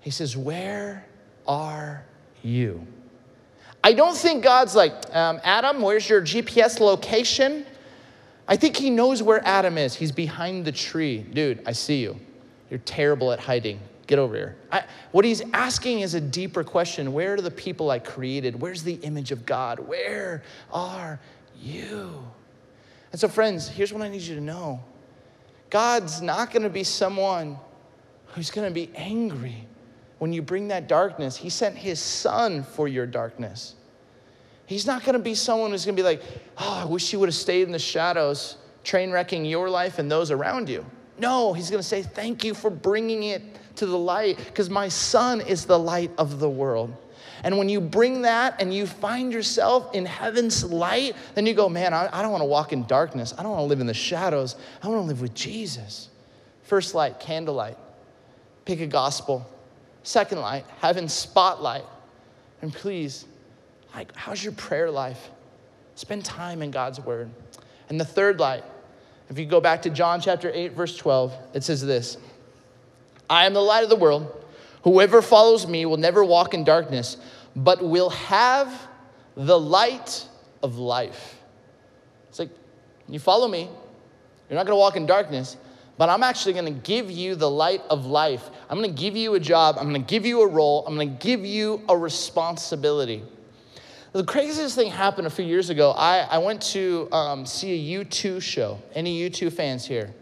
He 0.00 0.10
says, 0.10 0.36
Where 0.36 1.06
are 1.46 2.04
you? 2.42 2.84
I 3.84 3.92
don't 3.92 4.16
think 4.16 4.42
God's 4.42 4.74
like, 4.74 4.92
um, 5.14 5.40
Adam, 5.44 5.82
where's 5.82 6.08
your 6.08 6.20
GPS 6.20 6.80
location? 6.80 7.64
I 8.48 8.56
think 8.56 8.76
He 8.76 8.90
knows 8.90 9.22
where 9.22 9.40
Adam 9.46 9.78
is. 9.78 9.94
He's 9.94 10.10
behind 10.10 10.64
the 10.64 10.72
tree. 10.72 11.18
Dude, 11.18 11.62
I 11.66 11.70
see 11.70 12.02
you. 12.02 12.18
You're 12.70 12.80
terrible 12.80 13.30
at 13.30 13.38
hiding. 13.38 13.78
Get 14.08 14.18
over 14.18 14.34
here. 14.34 14.56
I, 14.72 14.82
what 15.12 15.24
he's 15.24 15.42
asking 15.52 16.00
is 16.00 16.14
a 16.14 16.20
deeper 16.20 16.64
question 16.64 17.12
Where 17.12 17.34
are 17.34 17.40
the 17.40 17.52
people 17.52 17.88
I 17.88 18.00
created? 18.00 18.60
Where's 18.60 18.82
the 18.82 18.94
image 18.94 19.30
of 19.30 19.46
God? 19.46 19.78
Where 19.78 20.42
are 20.72 21.20
you? 21.56 22.24
And 23.12 23.20
so, 23.20 23.28
friends, 23.28 23.68
here's 23.68 23.92
what 23.92 24.02
I 24.02 24.08
need 24.08 24.22
you 24.22 24.34
to 24.34 24.40
know 24.40 24.80
God's 25.68 26.20
not 26.20 26.50
going 26.50 26.62
to 26.62 26.70
be 26.70 26.84
someone 26.84 27.58
who's 28.26 28.50
going 28.50 28.68
to 28.68 28.74
be 28.74 28.90
angry 28.94 29.66
when 30.18 30.32
you 30.32 30.42
bring 30.42 30.68
that 30.68 30.88
darkness. 30.88 31.36
He 31.36 31.50
sent 31.50 31.76
his 31.76 32.00
son 32.00 32.62
for 32.62 32.88
your 32.88 33.06
darkness. 33.06 33.74
He's 34.66 34.86
not 34.86 35.02
going 35.02 35.14
to 35.14 35.22
be 35.22 35.34
someone 35.34 35.72
who's 35.72 35.84
going 35.84 35.96
to 35.96 36.00
be 36.00 36.06
like, 36.06 36.22
oh, 36.58 36.82
I 36.82 36.84
wish 36.84 37.12
you 37.12 37.18
would 37.18 37.28
have 37.28 37.34
stayed 37.34 37.62
in 37.62 37.72
the 37.72 37.78
shadows, 37.78 38.56
train 38.84 39.10
wrecking 39.10 39.44
your 39.44 39.68
life 39.68 39.98
and 39.98 40.08
those 40.08 40.30
around 40.30 40.68
you. 40.68 40.86
No, 41.18 41.52
he's 41.52 41.70
going 41.70 41.82
to 41.82 41.86
say, 41.86 42.02
thank 42.02 42.44
you 42.44 42.54
for 42.54 42.70
bringing 42.70 43.24
it 43.24 43.42
to 43.76 43.86
the 43.86 43.98
light 43.98 44.36
because 44.36 44.70
my 44.70 44.88
son 44.88 45.40
is 45.40 45.64
the 45.64 45.78
light 45.78 46.10
of 46.18 46.38
the 46.38 46.48
world. 46.48 46.94
And 47.42 47.56
when 47.56 47.68
you 47.68 47.80
bring 47.80 48.22
that 48.22 48.60
and 48.60 48.72
you 48.72 48.86
find 48.86 49.32
yourself 49.32 49.94
in 49.94 50.04
heaven's 50.06 50.64
light, 50.64 51.16
then 51.34 51.46
you 51.46 51.54
go, 51.54 51.68
man, 51.68 51.94
I, 51.94 52.08
I 52.12 52.22
don't 52.22 52.32
want 52.32 52.42
to 52.42 52.46
walk 52.46 52.72
in 52.72 52.86
darkness. 52.86 53.34
I 53.36 53.42
don't 53.42 53.52
want 53.52 53.62
to 53.62 53.66
live 53.66 53.80
in 53.80 53.86
the 53.86 53.94
shadows. 53.94 54.56
I 54.82 54.88
want 54.88 55.02
to 55.02 55.06
live 55.06 55.20
with 55.20 55.34
Jesus. 55.34 56.08
First 56.64 56.94
light, 56.94 57.18
candlelight. 57.18 57.78
Pick 58.64 58.80
a 58.80 58.86
gospel. 58.86 59.48
Second 60.02 60.40
light, 60.40 60.64
heaven's 60.80 61.12
spotlight. 61.12 61.84
And 62.62 62.72
please, 62.72 63.24
like, 63.94 64.14
how's 64.14 64.42
your 64.42 64.52
prayer 64.52 64.90
life? 64.90 65.30
Spend 65.94 66.24
time 66.24 66.62
in 66.62 66.70
God's 66.70 67.00
word. 67.00 67.30
And 67.88 68.00
the 68.00 68.04
third 68.04 68.38
light, 68.38 68.64
if 69.28 69.38
you 69.38 69.46
go 69.46 69.60
back 69.60 69.82
to 69.82 69.90
John 69.90 70.20
chapter 70.20 70.50
8, 70.52 70.72
verse 70.72 70.96
12, 70.96 71.34
it 71.54 71.64
says 71.64 71.84
this 71.84 72.16
I 73.28 73.46
am 73.46 73.54
the 73.54 73.60
light 73.60 73.84
of 73.84 73.90
the 73.90 73.96
world. 73.96 74.39
Whoever 74.82 75.20
follows 75.22 75.66
me 75.66 75.84
will 75.86 75.96
never 75.96 76.24
walk 76.24 76.54
in 76.54 76.64
darkness, 76.64 77.16
but 77.54 77.82
will 77.82 78.10
have 78.10 78.88
the 79.34 79.58
light 79.58 80.26
of 80.62 80.78
life. 80.78 81.36
It's 82.28 82.38
like, 82.38 82.50
you 83.08 83.18
follow 83.18 83.48
me, 83.48 83.68
you're 84.48 84.56
not 84.56 84.66
gonna 84.66 84.78
walk 84.78 84.96
in 84.96 85.06
darkness, 85.06 85.56
but 85.98 86.08
I'm 86.08 86.22
actually 86.22 86.54
gonna 86.54 86.70
give 86.70 87.10
you 87.10 87.34
the 87.34 87.50
light 87.50 87.82
of 87.90 88.06
life. 88.06 88.48
I'm 88.68 88.76
gonna 88.78 88.88
give 88.88 89.16
you 89.16 89.34
a 89.34 89.40
job, 89.40 89.76
I'm 89.78 89.86
gonna 89.86 89.98
give 89.98 90.24
you 90.24 90.42
a 90.42 90.46
role, 90.46 90.84
I'm 90.86 90.94
gonna 90.94 91.06
give 91.06 91.44
you 91.44 91.82
a 91.88 91.96
responsibility. 91.96 93.22
The 94.12 94.24
craziest 94.24 94.74
thing 94.74 94.90
happened 94.90 95.28
a 95.28 95.30
few 95.30 95.44
years 95.44 95.70
ago. 95.70 95.92
I, 95.92 96.20
I 96.22 96.38
went 96.38 96.62
to 96.72 97.08
um, 97.12 97.46
see 97.46 97.96
a 97.96 98.04
U2 98.04 98.42
show. 98.42 98.80
Any 98.92 99.30
U2 99.30 99.52
fans 99.52 99.86
here? 99.86 100.12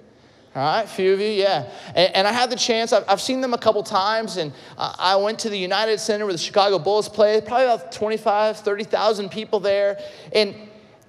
All 0.58 0.64
right, 0.64 0.82
a 0.82 0.88
few 0.88 1.12
of 1.12 1.20
you, 1.20 1.28
yeah. 1.28 1.70
And, 1.94 2.16
and 2.16 2.26
I 2.26 2.32
had 2.32 2.50
the 2.50 2.56
chance, 2.56 2.92
I've, 2.92 3.04
I've, 3.06 3.20
seen 3.20 3.40
them 3.40 3.54
a 3.54 3.58
couple 3.58 3.80
times, 3.84 4.38
and 4.38 4.52
uh, 4.76 4.92
I 4.98 5.14
went 5.14 5.38
to 5.40 5.50
the 5.50 5.56
United 5.56 6.00
Center 6.00 6.24
where 6.24 6.34
the 6.34 6.38
Chicago 6.38 6.80
Bulls 6.80 7.08
play, 7.08 7.40
probably 7.40 7.66
about 7.66 7.92
25, 7.92 8.56
30,000 8.58 9.28
people 9.28 9.60
there. 9.60 10.00
And, 10.32 10.56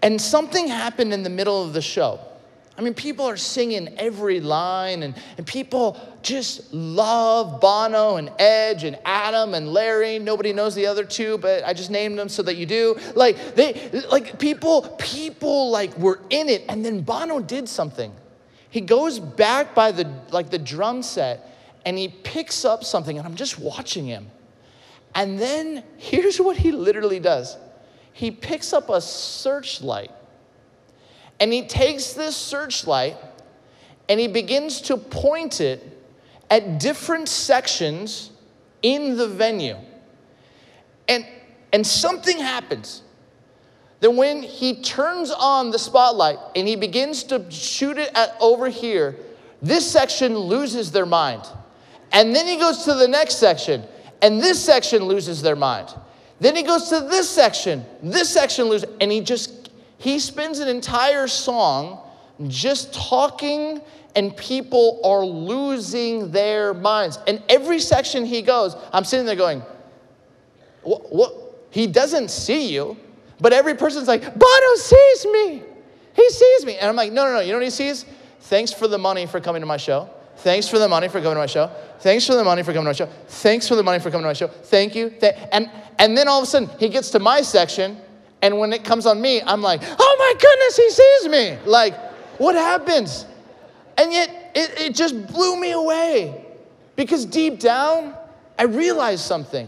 and 0.03 0.21
something 0.21 0.67
happened 0.67 1.13
in 1.13 1.23
the 1.23 1.31
middle 1.31 1.63
of 1.63 1.73
the 1.73 1.81
show. 1.81 2.19
I 2.77 2.81
mean, 2.81 2.93
people 2.93 3.25
are 3.25 3.37
singing 3.37 3.97
every 3.97 4.39
line, 4.39 5.01
and, 5.01 5.15
and 5.39 5.47
people 5.47 5.99
just 6.21 6.71
love 6.71 7.59
Bono 7.59 8.17
and 8.17 8.31
Edge 8.37 8.83
and 8.83 8.99
Adam 9.03 9.55
and 9.55 9.73
Larry. 9.73 10.19
Nobody 10.19 10.53
knows 10.53 10.75
the 10.75 10.85
other 10.85 11.03
two, 11.03 11.39
but 11.39 11.63
I 11.63 11.73
just 11.73 11.89
named 11.89 12.19
them 12.19 12.29
so 12.29 12.43
that 12.43 12.55
you 12.55 12.67
do. 12.67 12.99
Like 13.15 13.55
they, 13.55 13.89
like 14.11 14.37
people, 14.37 14.83
people 14.99 15.71
like 15.71 15.97
were 15.97 16.19
in 16.29 16.49
it, 16.49 16.65
and 16.69 16.85
then 16.85 17.01
Bono 17.01 17.39
did 17.39 17.67
something. 17.67 18.13
He 18.69 18.81
goes 18.81 19.19
back 19.19 19.73
by 19.73 19.91
the 19.91 20.11
like 20.31 20.49
the 20.49 20.59
drum 20.59 21.01
set, 21.01 21.49
and 21.85 21.97
he 21.97 22.07
picks 22.07 22.65
up 22.65 22.83
something, 22.83 23.17
and 23.17 23.27
I'm 23.27 23.35
just 23.35 23.59
watching 23.59 24.05
him. 24.05 24.29
And 25.15 25.39
then 25.39 25.83
here's 25.97 26.39
what 26.39 26.57
he 26.57 26.71
literally 26.71 27.19
does. 27.19 27.57
He 28.13 28.31
picks 28.31 28.73
up 28.73 28.89
a 28.89 29.01
searchlight 29.01 30.11
and 31.39 31.53
he 31.53 31.65
takes 31.65 32.13
this 32.13 32.35
searchlight 32.35 33.17
and 34.07 34.19
he 34.19 34.27
begins 34.27 34.81
to 34.81 34.97
point 34.97 35.61
it 35.61 35.97
at 36.49 36.79
different 36.79 37.29
sections 37.29 38.31
in 38.81 39.17
the 39.17 39.27
venue. 39.27 39.77
And, 41.07 41.25
and 41.71 41.85
something 41.85 42.39
happens. 42.39 43.03
Then, 43.99 44.15
when 44.15 44.41
he 44.41 44.81
turns 44.81 45.31
on 45.31 45.71
the 45.71 45.79
spotlight 45.79 46.37
and 46.55 46.67
he 46.67 46.75
begins 46.75 47.23
to 47.25 47.49
shoot 47.51 47.97
it 47.97 48.11
at 48.15 48.35
over 48.39 48.69
here, 48.69 49.15
this 49.61 49.89
section 49.89 50.37
loses 50.37 50.91
their 50.91 51.05
mind. 51.05 51.43
And 52.11 52.35
then 52.35 52.47
he 52.47 52.57
goes 52.57 52.85
to 52.85 52.93
the 52.93 53.07
next 53.07 53.35
section, 53.35 53.83
and 54.21 54.39
this 54.39 54.63
section 54.63 55.03
loses 55.03 55.41
their 55.41 55.55
mind. 55.55 55.93
Then 56.39 56.55
he 56.55 56.63
goes 56.63 56.89
to 56.89 57.01
this 57.01 57.29
section, 57.29 57.85
this 58.01 58.29
section 58.29 58.65
loses, 58.65 58.89
and 59.01 59.11
he 59.11 59.21
just 59.21 59.69
he 59.97 60.17
spends 60.19 60.59
an 60.59 60.69
entire 60.69 61.27
song 61.27 61.99
just 62.47 62.93
talking 62.93 63.81
and 64.15 64.35
people 64.35 65.01
are 65.03 65.25
losing 65.25 66.31
their 66.31 66.73
minds. 66.73 67.19
And 67.27 67.43
every 67.49 67.79
section 67.79 68.25
he 68.25 68.41
goes, 68.41 68.75
I'm 68.93 69.03
sitting 69.03 69.25
there 69.25 69.35
going, 69.35 69.61
what? 70.83 71.13
what? 71.13 71.33
He 71.69 71.85
doesn't 71.85 72.31
see 72.31 72.73
you, 72.73 72.97
but 73.39 73.53
every 73.53 73.75
person's 73.75 74.07
like, 74.07 74.21
Bono 74.21 74.75
sees 74.75 75.25
me. 75.25 75.63
He 76.13 76.29
sees 76.29 76.65
me. 76.65 76.77
And 76.77 76.89
I'm 76.89 76.95
like, 76.95 77.11
no, 77.11 77.25
no, 77.25 77.33
no. 77.33 77.39
You 77.39 77.51
know 77.51 77.57
what 77.57 77.63
he 77.63 77.69
sees? 77.69 78.05
Thanks 78.41 78.71
for 78.73 78.87
the 78.87 78.97
money 78.97 79.25
for 79.25 79.39
coming 79.39 79.61
to 79.61 79.65
my 79.65 79.77
show. 79.77 80.09
Thanks 80.37 80.67
for 80.67 80.79
the 80.79 80.87
money 80.87 81.07
for 81.07 81.19
coming 81.19 81.35
to 81.35 81.39
my 81.39 81.45
show. 81.45 81.69
Thanks 81.99 82.25
for 82.25 82.35
the 82.35 82.43
money 82.43 82.63
for 82.63 82.71
coming 82.71 82.85
to 82.85 82.89
my 82.89 82.93
show. 82.93 83.07
Thanks 83.27 83.67
for 83.67 83.75
the 83.75 83.83
money 83.83 83.99
for 83.99 84.09
coming 84.09 84.23
to 84.23 84.29
my 84.29 84.33
show. 84.33 84.47
Thank 84.47 84.95
you. 84.95 85.13
And, 85.51 85.69
and 85.97 86.17
then 86.17 86.27
all 86.27 86.39
of 86.39 86.43
a 86.43 86.47
sudden, 86.47 86.69
he 86.79 86.89
gets 86.89 87.11
to 87.11 87.19
my 87.19 87.41
section 87.41 87.97
and 88.41 88.57
when 88.57 88.71
it 88.73 88.83
comes 88.83 89.05
on 89.05 89.21
me, 89.21 89.41
I'm 89.41 89.61
like, 89.61 89.81
oh 89.83 90.15
my 90.19 90.33
goodness, 90.39 90.77
he 90.77 90.89
sees 90.89 91.29
me. 91.29 91.57
Like, 91.69 91.97
what 92.39 92.55
happens? 92.55 93.25
And 93.97 94.13
yet, 94.13 94.51
it, 94.55 94.79
it 94.79 94.95
just 94.95 95.27
blew 95.27 95.59
me 95.59 95.71
away 95.71 96.45
because 96.95 97.25
deep 97.25 97.59
down, 97.59 98.15
I 98.57 98.63
realized 98.63 99.25
something. 99.25 99.67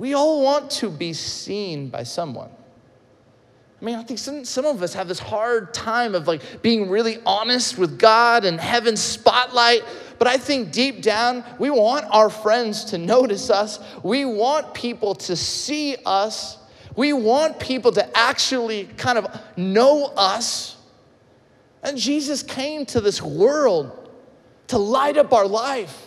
We 0.00 0.14
all 0.14 0.42
want 0.42 0.70
to 0.70 0.88
be 0.88 1.12
seen 1.12 1.90
by 1.90 2.04
someone. 2.04 2.48
I 2.48 3.84
mean, 3.84 3.96
I 3.96 4.02
think 4.02 4.18
some, 4.18 4.46
some 4.46 4.64
of 4.64 4.82
us 4.82 4.94
have 4.94 5.08
this 5.08 5.18
hard 5.18 5.74
time 5.74 6.14
of 6.14 6.26
like 6.26 6.62
being 6.62 6.88
really 6.88 7.18
honest 7.26 7.76
with 7.76 7.98
God 7.98 8.46
and 8.46 8.58
heaven's 8.58 9.02
spotlight. 9.02 9.84
But 10.18 10.26
I 10.26 10.38
think 10.38 10.72
deep 10.72 11.02
down, 11.02 11.44
we 11.58 11.68
want 11.68 12.06
our 12.08 12.30
friends 12.30 12.86
to 12.86 12.96
notice 12.96 13.50
us. 13.50 13.78
We 14.02 14.24
want 14.24 14.72
people 14.72 15.16
to 15.16 15.36
see 15.36 15.96
us. 16.06 16.56
We 16.96 17.12
want 17.12 17.60
people 17.60 17.92
to 17.92 18.18
actually 18.18 18.86
kind 18.96 19.18
of 19.18 19.26
know 19.58 20.14
us. 20.16 20.78
And 21.82 21.98
Jesus 21.98 22.42
came 22.42 22.86
to 22.86 23.02
this 23.02 23.20
world 23.20 24.10
to 24.68 24.78
light 24.78 25.18
up 25.18 25.34
our 25.34 25.46
life, 25.46 26.06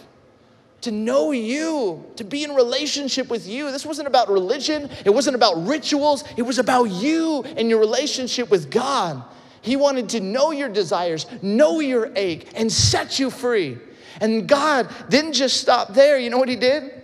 to 0.84 0.91
know 0.91 1.32
you, 1.32 2.04
to 2.17 2.24
be 2.24 2.43
in 2.43 2.54
relationship 2.54 3.30
with 3.30 3.48
you. 3.48 3.72
This 3.72 3.86
wasn't 3.86 4.08
about 4.08 4.30
religion, 4.30 4.89
it 5.06 5.10
wasn't 5.10 5.36
about 5.36 5.65
rituals, 5.65 6.24
it 6.38 6.41
was 6.41 6.60
about 6.60 6.86
you 6.86 7.43
and 7.43 7.69
your 7.69 7.80
relationship 7.80 8.50
with 8.52 8.69
God. 8.69 9.24
He 9.62 9.78
wanted 9.78 10.10
to 10.10 10.19
know 10.19 10.52
your 10.52 10.67
desires, 10.67 11.26
know 11.41 11.80
your 11.80 12.12
ache, 12.17 12.52
and 12.56 12.69
set 12.69 13.17
you 13.17 13.30
free. 13.30 13.78
And 14.19 14.48
God 14.48 14.93
didn't 15.08 15.34
just 15.34 15.62
stop 15.62 15.93
there. 15.93 16.19
You 16.19 16.30
know 16.30 16.38
what 16.38 16.50
He 16.50 16.58
did? 16.58 17.02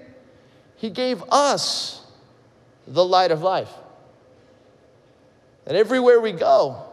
He 0.75 0.89
gave 0.89 1.23
us 1.29 2.05
the 2.85 3.03
light 3.03 3.31
of 3.31 3.41
life. 3.41 3.71
And 5.65 5.77
everywhere 5.77 6.19
we 6.19 6.33
go, 6.33 6.83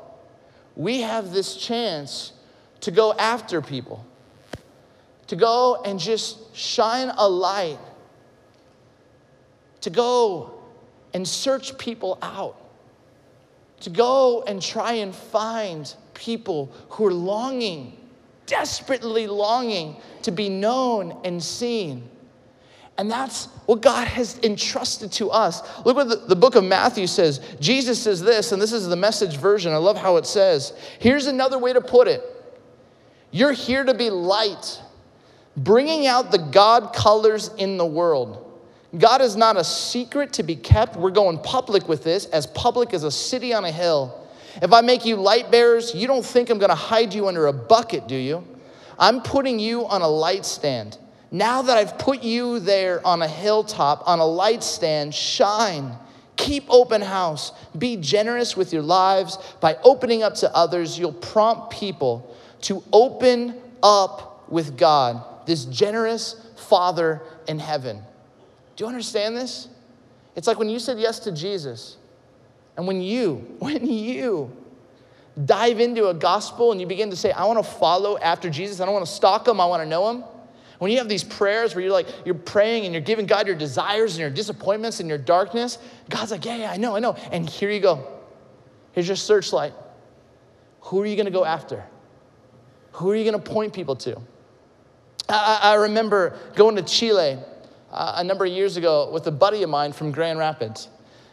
we 0.77 1.01
have 1.01 1.33
this 1.33 1.57
chance 1.57 2.33
to 2.83 2.93
go 2.93 3.13
after 3.15 3.61
people, 3.61 4.06
to 5.27 5.37
go 5.37 5.83
and 5.85 5.99
just 5.99 6.55
shine 6.57 7.11
a 7.17 7.29
light, 7.29 7.79
to 9.81 9.91
go 9.91 10.63
and 11.15 11.27
search 11.27 11.77
people 11.79 12.19
out, 12.23 12.57
to 13.81 13.91
go 13.91 14.43
and 14.43 14.63
try 14.63 14.95
and 14.95 15.15
find 15.15 15.95
people 16.15 16.73
who 16.91 17.07
are 17.07 17.13
longing, 17.13 17.97
desperately 18.47 19.27
longing 19.27 19.97
to 20.23 20.31
be 20.31 20.49
known 20.49 21.17
and 21.25 21.43
seen. 21.43 22.09
And 22.99 23.11
that's 23.11 23.47
what 23.67 23.83
God 23.83 24.09
has 24.09 24.39
entrusted 24.43 25.13
to 25.13 25.31
us. 25.31 25.61
Look 25.85 25.97
what 25.97 26.09
the, 26.09 26.17
the, 26.17 26.37
book 26.37 26.55
of 26.55 26.65
Matthew 26.65 27.07
says. 27.07 27.41
Jesus 27.61 28.03
says 28.03 28.23
this, 28.23 28.53
and 28.53 28.63
this 28.63 28.73
is 28.73 28.89
the 28.89 28.97
message 28.97 29.37
version. 29.37 29.73
I 29.73 29.77
love 29.77 29.99
how 29.99 30.17
it 30.17 30.25
says. 30.25 30.73
Here's 30.99 31.27
another 31.27 31.59
way 31.59 31.73
to 31.75 31.81
put 31.81 32.09
it 32.09 32.23
You're 33.31 33.53
here 33.53 33.85
to 33.85 33.93
be 33.93 34.09
light, 34.09 34.81
bringing 35.57 36.07
out 36.07 36.31
the 36.31 36.39
God 36.39 36.93
colors 36.93 37.51
in 37.59 37.77
the 37.77 37.87
world. 37.87 38.43
God 38.99 39.21
is 39.21 39.37
not 39.37 39.57
a 39.57 39.65
secret 39.65 40.33
to 40.35 40.43
be 40.43 40.57
kept. 40.57 40.97
We're 40.97 41.11
going 41.11 41.39
public 41.39 41.89
with 41.89 42.05
this, 42.05 42.27
as 42.27 42.47
public 42.47 42.95
as 42.95 43.05
a 43.05 43.11
city 43.11 43.53
on 43.53 43.65
a 43.65 43.71
hill. 43.71 44.27
If 44.63 44.73
I 44.73 44.81
make 44.81 45.05
you 45.05 45.17
light 45.17 45.51
bearers, 45.51 45.95
you 45.95 46.07
don't 46.07 46.25
think 46.25 46.49
I'm 46.49 46.59
going 46.59 46.71
to 46.71 46.75
hide 46.75 47.13
you 47.13 47.29
under 47.29 47.47
a 47.47 47.53
bucket, 47.53 48.09
do 48.09 48.17
you? 48.17 48.45
I'm 48.99 49.21
putting 49.21 49.59
you 49.59 49.87
on 49.87 50.01
a 50.01 50.09
light 50.09 50.47
stand. 50.47 50.99
Now 51.31 51.63
that 51.63 51.77
I've 51.77 51.99
put 51.99 52.23
you 52.23 52.61
there 52.61 53.07
on 53.07 53.21
a 53.21 53.29
hilltop, 53.29 54.07
on 54.07 54.21
a 54.21 54.25
light 54.25 54.63
stand, 54.63 55.15
shine. 55.15 55.93
Keep 56.37 56.65
open 56.71 57.03
house. 57.03 57.53
Be 57.77 57.97
generous 57.97 58.57
with 58.57 58.73
your 58.73 58.83
lives. 58.83 59.39
By 59.61 59.77
opening 59.83 60.23
up 60.23 60.35
to 60.37 60.55
others, 60.55 60.99
you'll 60.99 61.13
prompt 61.13 61.71
people 61.71 62.35
to 62.63 62.83
open 62.93 63.55
up 63.83 64.49
with 64.49 64.79
God, 64.79 65.23
this 65.47 65.65
generous 65.65 66.47
Father 66.57 67.23
in 67.49 67.59
heaven. 67.59 68.03
Do 68.77 68.85
you 68.85 68.89
understand 68.89 69.37
this? 69.37 69.69
It's 70.35 70.47
like 70.47 70.59
when 70.59 70.69
you 70.69 70.79
said 70.79 70.99
yes 70.99 71.19
to 71.21 71.33
Jesus, 71.33 71.97
and 72.77 72.87
when 72.87 73.01
you, 73.01 73.57
when 73.59 73.87
you 73.87 74.55
dive 75.45 75.81
into 75.81 76.09
a 76.09 76.15
gospel 76.15 76.73
and 76.73 76.81
you 76.81 76.87
begin 76.87 77.11
to 77.11 77.17
say, 77.17 77.33
I 77.33 77.45
want 77.45 77.59
to 77.59 77.71
follow 77.71 78.19
after 78.19 78.51
Jesus, 78.51 78.81
I 78.81 78.85
don't 78.85 78.95
want 78.95 79.07
to 79.07 79.13
stalk 79.13 79.49
him, 79.49 79.61
I 79.61 79.67
want 79.67 79.83
to 79.83 79.89
know 79.89 80.11
him. 80.11 80.25
When 80.79 80.91
you 80.91 80.99
have 80.99 81.09
these 81.09 81.25
prayers 81.25 81.75
where 81.75 81.83
you're 81.83 81.93
like, 81.93 82.07
you're 82.27 82.35
praying 82.35 82.85
and 82.85 82.93
you're 82.93 83.03
giving 83.03 83.25
God 83.25 83.47
your 83.47 83.57
desires 83.57 84.13
and 84.13 84.21
your 84.21 84.31
disappointments 84.31 85.01
and 85.01 85.09
your 85.09 85.17
darkness, 85.17 85.79
God's 86.11 86.31
like, 86.31 86.45
yeah, 86.45 86.57
yeah, 86.57 86.71
I 86.71 86.77
know, 86.77 86.97
I 86.97 86.99
know. 86.99 87.17
And 87.33 87.49
here 87.49 87.71
you 87.71 87.81
go. 87.81 88.07
Here's 88.93 89.07
your 89.07 89.17
searchlight. 89.17 89.73
Who 90.83 91.01
are 91.01 91.07
you 91.07 91.17
going 91.17 91.27
to 91.27 91.33
go 91.33 91.47
after? 91.47 91.85
Who 92.93 93.11
are 93.11 93.17
you 93.17 93.31
going 93.31 93.43
to 93.43 93.51
point 93.51 93.73
people 93.73 93.97
to? 93.97 94.21
I, 95.29 95.59
I 95.63 95.75
remember 95.75 96.39
going 96.55 96.77
to 96.77 96.83
Chile 96.83 97.39
uh, 97.91 98.15
a 98.17 98.25
number 98.25 98.45
of 98.45 98.53
years 98.53 98.77
ago 98.77 99.11
with 99.13 99.27
a 99.27 99.31
buddy 99.31 99.63
of 99.63 99.71
mine 99.71 99.93
from 99.93 100.13
Grand 100.13 100.39
Rapids. 100.39 100.89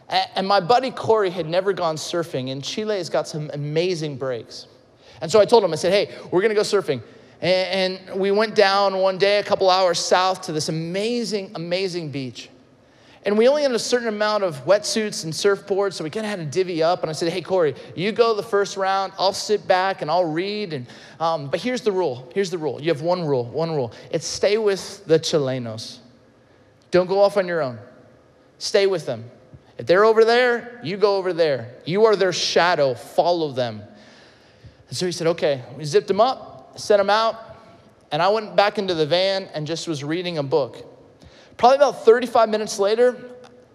And, 0.08 0.28
and 0.36 0.48
my 0.48 0.60
buddy 0.60 0.90
Corey 0.90 1.30
had 1.30 1.46
never 1.46 1.72
gone 1.72 1.96
surfing, 1.96 2.50
and 2.52 2.62
Chile 2.62 2.96
has 2.96 3.08
got 3.08 3.28
some 3.28 3.50
amazing 3.52 4.16
breaks. 4.16 4.66
And 5.20 5.30
so 5.30 5.40
I 5.40 5.44
told 5.44 5.64
him, 5.64 5.72
I 5.72 5.76
said, 5.76 5.92
hey, 5.92 6.14
we're 6.30 6.40
going 6.40 6.50
to 6.50 6.54
go 6.54 6.62
surfing. 6.62 7.02
And, 7.40 7.98
and 7.98 8.20
we 8.20 8.30
went 8.30 8.54
down 8.54 8.98
one 8.98 9.18
day, 9.18 9.38
a 9.38 9.44
couple 9.44 9.70
hours 9.70 9.98
south, 9.98 10.42
to 10.42 10.52
this 10.52 10.68
amazing, 10.68 11.52
amazing 11.54 12.10
beach. 12.10 12.48
And 13.26 13.38
we 13.38 13.48
only 13.48 13.62
had 13.62 13.72
a 13.72 13.78
certain 13.78 14.08
amount 14.08 14.44
of 14.44 14.66
wetsuits 14.66 15.24
and 15.24 15.32
surfboards, 15.32 15.94
so 15.94 16.04
we 16.04 16.10
kind 16.10 16.26
of 16.26 16.30
had 16.30 16.40
to 16.40 16.44
divvy 16.44 16.82
up. 16.82 17.00
And 17.02 17.08
I 17.08 17.14
said, 17.14 17.32
hey, 17.32 17.40
Corey, 17.40 17.74
you 17.94 18.12
go 18.12 18.34
the 18.34 18.42
first 18.42 18.76
round. 18.76 19.14
I'll 19.18 19.32
sit 19.32 19.66
back 19.66 20.02
and 20.02 20.10
I'll 20.10 20.26
read. 20.26 20.74
And, 20.74 20.86
um, 21.18 21.48
but 21.48 21.58
here's 21.58 21.80
the 21.80 21.92
rule. 21.92 22.30
Here's 22.34 22.50
the 22.50 22.58
rule. 22.58 22.82
You 22.82 22.92
have 22.92 23.00
one 23.00 23.24
rule, 23.24 23.46
one 23.46 23.74
rule. 23.74 23.92
It's 24.10 24.26
stay 24.26 24.58
with 24.58 25.06
the 25.06 25.18
Chilenos. 25.18 26.00
Don't 26.90 27.06
go 27.06 27.20
off 27.22 27.38
on 27.38 27.48
your 27.48 27.62
own. 27.62 27.78
Stay 28.58 28.86
with 28.86 29.06
them. 29.06 29.24
If 29.78 29.86
they're 29.86 30.04
over 30.04 30.24
there, 30.24 30.78
you 30.84 30.98
go 30.98 31.16
over 31.16 31.32
there. 31.32 31.76
You 31.86 32.04
are 32.04 32.16
their 32.16 32.32
shadow. 32.32 32.94
Follow 32.94 33.52
them. 33.52 33.82
And 34.88 34.96
so 34.96 35.06
he 35.06 35.12
said, 35.12 35.28
okay. 35.28 35.64
We 35.78 35.84
zipped 35.84 36.10
him 36.10 36.20
up, 36.20 36.78
sent 36.78 37.00
him 37.00 37.10
out, 37.10 37.56
and 38.12 38.20
I 38.20 38.28
went 38.28 38.54
back 38.54 38.78
into 38.78 38.92
the 38.92 39.06
van 39.06 39.48
and 39.54 39.66
just 39.66 39.88
was 39.88 40.04
reading 40.04 40.36
a 40.36 40.42
book. 40.42 40.93
Probably 41.56 41.76
about 41.76 42.04
35 42.04 42.48
minutes 42.48 42.78
later, 42.78 43.16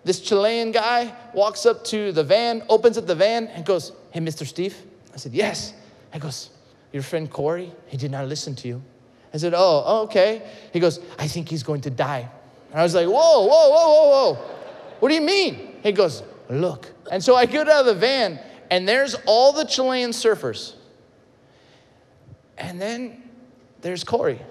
this 0.04 0.20
Chilean 0.22 0.72
guy 0.72 1.13
walks 1.34 1.65
up 1.65 1.84
to 1.86 2.12
the 2.12 2.24
van, 2.24 2.63
opens 2.70 2.98
up 2.98 3.06
the 3.06 3.15
van, 3.15 3.48
and 3.48 3.65
goes, 3.65 3.92
Hey, 4.12 4.20
Mr. 4.20 4.46
Steve? 4.46 4.76
I 5.13 5.18
said, 5.18 5.34
Yes. 5.34 5.74
He 6.13 6.20
goes, 6.20 6.50
Your 6.92 7.04
friend 7.04 7.30
Corey, 7.30 7.72
he 7.88 7.98
did 7.98 8.12
not 8.12 8.28
listen 8.28 8.56
to 8.56 8.68
you. 8.68 8.82
I 9.34 9.38
said, 9.38 9.54
Oh, 9.54 9.84
oh 9.86 10.02
okay. 10.04 10.42
He 10.74 10.80
goes, 10.80 11.00
I 11.18 11.28
think 11.28 11.50
he's 11.50 11.63
going 11.63 11.82
to 11.82 11.89
die. 11.89 12.30
And 12.72 12.80
I 12.80 12.84
was 12.84 12.96
like, 12.96 13.08
Whoa, 13.08 13.13
whoa, 13.13 13.70
whoa, 13.70 13.89
whoa, 13.94 14.10
whoa. 14.10 14.34
What 15.00 15.10
do 15.10 15.15
you 15.15 15.22
mean? 15.22 15.78
He 15.84 15.92
goes, 15.92 16.24
Look. 16.50 16.92
And 17.12 17.24
so 17.24 17.36
I 17.36 17.46
get 17.46 17.70
out 17.70 17.82
of 17.82 17.86
the 17.86 17.96
van, 17.96 18.39
and 18.72 18.88
there's 18.88 19.15
all 19.26 19.54
the 19.54 19.65
Chilean 19.65 20.12
surfers. 20.12 20.74
And 22.58 22.82
then 22.82 23.24
there's 23.82 24.04
Corey. 24.04 24.42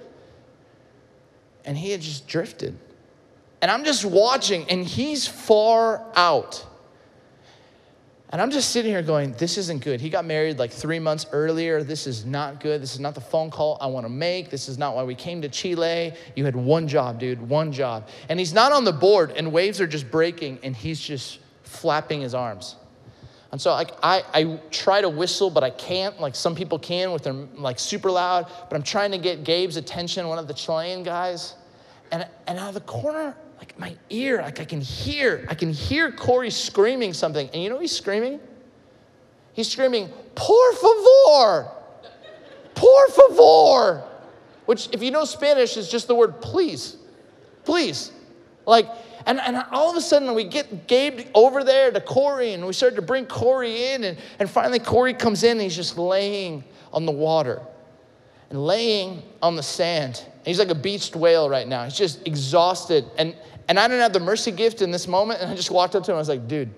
And 1.64 1.77
he 1.77 1.91
had 1.91 2.01
just 2.01 2.27
drifted. 2.27 2.79
And 3.61 3.71
I'm 3.71 3.85
just 3.85 4.05
watching, 4.05 4.68
and 4.71 4.85
he's 4.85 5.27
far 5.27 6.05
out. 6.14 6.64
And 8.31 8.42
I'm 8.42 8.51
just 8.51 8.71
sitting 8.71 8.92
here 8.92 9.03
going, 9.03 9.33
this 9.33 9.57
isn't 9.57 9.83
good. 9.83 10.03
He 10.03 10.11
got 10.11 10.27
married 10.27 10.59
like 10.59 10.71
three 10.71 10.99
months 10.99 11.25
earlier. 11.33 11.83
This 11.83 12.07
is 12.07 12.27
not 12.27 12.61
good. 12.61 12.83
This 12.83 12.92
is 12.92 13.01
not 13.01 13.14
the 13.14 13.23
phone 13.23 13.51
call 13.51 13.79
I 13.81 13.87
want 13.87 14.05
to 14.05 14.11
make. 14.11 14.51
This 14.51 14.68
is 14.68 14.77
not 14.77 14.94
why 14.94 15.03
we 15.03 15.14
came 15.14 15.40
to 15.42 15.49
Chile. 15.49 16.12
You 16.37 16.44
had 16.44 16.55
one 16.55 16.87
job, 16.87 17.18
dude, 17.18 17.40
one 17.40 17.73
job. 17.73 18.09
And 18.29 18.38
he's 18.38 18.53
not 18.53 18.71
on 18.71 18.85
the 18.85 18.92
board, 18.92 19.33
and 19.33 19.51
waves 19.51 19.81
are 19.81 19.87
just 19.87 20.11
breaking, 20.11 20.59
and 20.62 20.77
he's 20.77 21.01
just 21.01 21.38
flapping 21.62 22.21
his 22.21 22.35
arms. 22.35 22.77
And 23.51 23.59
so 23.59 23.71
like, 23.71 23.92
I, 24.03 24.23
I 24.35 24.61
try 24.71 25.01
to 25.01 25.09
whistle, 25.09 25.49
but 25.49 25.64
I 25.64 25.71
can't, 25.71 26.21
like 26.21 26.35
some 26.35 26.55
people 26.55 26.79
can 26.79 27.12
with 27.12 27.23
their 27.23 27.33
like 27.33 27.79
super 27.79 28.11
loud. 28.11 28.47
But 28.68 28.77
I'm 28.77 28.83
trying 28.83 29.11
to 29.12 29.18
get 29.18 29.42
Gabe's 29.42 29.79
attention, 29.79 30.29
one 30.29 30.38
of 30.38 30.47
the 30.47 30.55
Chilean 30.55 31.03
guys. 31.03 31.55
And, 32.12 32.27
and 32.47 32.59
out 32.59 32.68
of 32.68 32.75
the 32.75 32.81
corner, 32.83 33.35
like 33.59 33.79
my 33.79 33.97
ear, 34.11 34.40
like 34.42 34.61
I 34.61 34.64
can 34.64 34.81
hear, 34.81 35.47
I 35.49 35.55
can 35.55 35.73
hear 35.73 36.12
Corey 36.12 36.51
screaming 36.51 37.12
something. 37.12 37.49
And 37.53 37.62
you 37.62 37.68
know 37.68 37.79
he's 37.79 37.97
screaming? 37.97 38.40
He's 39.53 39.68
screaming, 39.68 40.09
por 40.37 40.73
favor, 40.75 41.71
por 42.75 43.09
favor, 43.09 44.05
which 44.66 44.88
if 44.92 45.03
you 45.03 45.11
know 45.11 45.25
Spanish 45.25 45.77
is 45.77 45.90
just 45.90 46.07
the 46.07 46.14
word 46.14 46.40
please, 46.40 46.97
please. 47.64 48.12
Like, 48.66 48.88
and, 49.27 49.40
and 49.40 49.64
all 49.73 49.90
of 49.90 49.97
a 49.97 50.01
sudden 50.01 50.33
we 50.35 50.44
get 50.44 50.87
Gabe 50.87 51.29
over 51.35 51.64
there 51.64 51.90
to 51.90 52.01
Corey 52.01 52.53
and 52.53 52.64
we 52.66 52.73
start 52.73 52.94
to 52.97 53.03
bring 53.03 53.27
Corey 53.27 53.88
in 53.88 54.05
and, 54.05 54.18
and 54.38 54.49
finally 54.49 54.79
Corey 54.79 55.14
comes 55.14 55.42
in 55.42 55.53
and 55.53 55.61
he's 55.62 55.75
just 55.75 55.99
laying 55.99 56.62
on 56.92 57.05
the 57.05 57.12
water 57.12 57.61
and 58.51 58.64
laying 58.64 59.23
on 59.42 59.57
the 59.57 59.62
sand. 59.62 60.25
He's 60.48 60.58
like 60.58 60.70
a 60.70 60.74
beached 60.74 61.14
whale 61.14 61.50
right 61.50 61.68
now. 61.68 61.84
He's 61.84 61.96
just 61.96 62.26
exhausted. 62.26 63.04
And, 63.18 63.37
and 63.68 63.78
I 63.78 63.87
didn't 63.87 64.00
have 64.00 64.14
the 64.14 64.20
mercy 64.20 64.50
gift 64.50 64.80
in 64.80 64.90
this 64.90 65.06
moment. 65.06 65.42
And 65.42 65.50
I 65.50 65.54
just 65.54 65.70
walked 65.70 65.94
up 65.94 66.04
to 66.04 66.11
him. 66.11 66.16
I 66.16 66.18
was 66.18 66.30
like, 66.30 66.48
dude, 66.48 66.70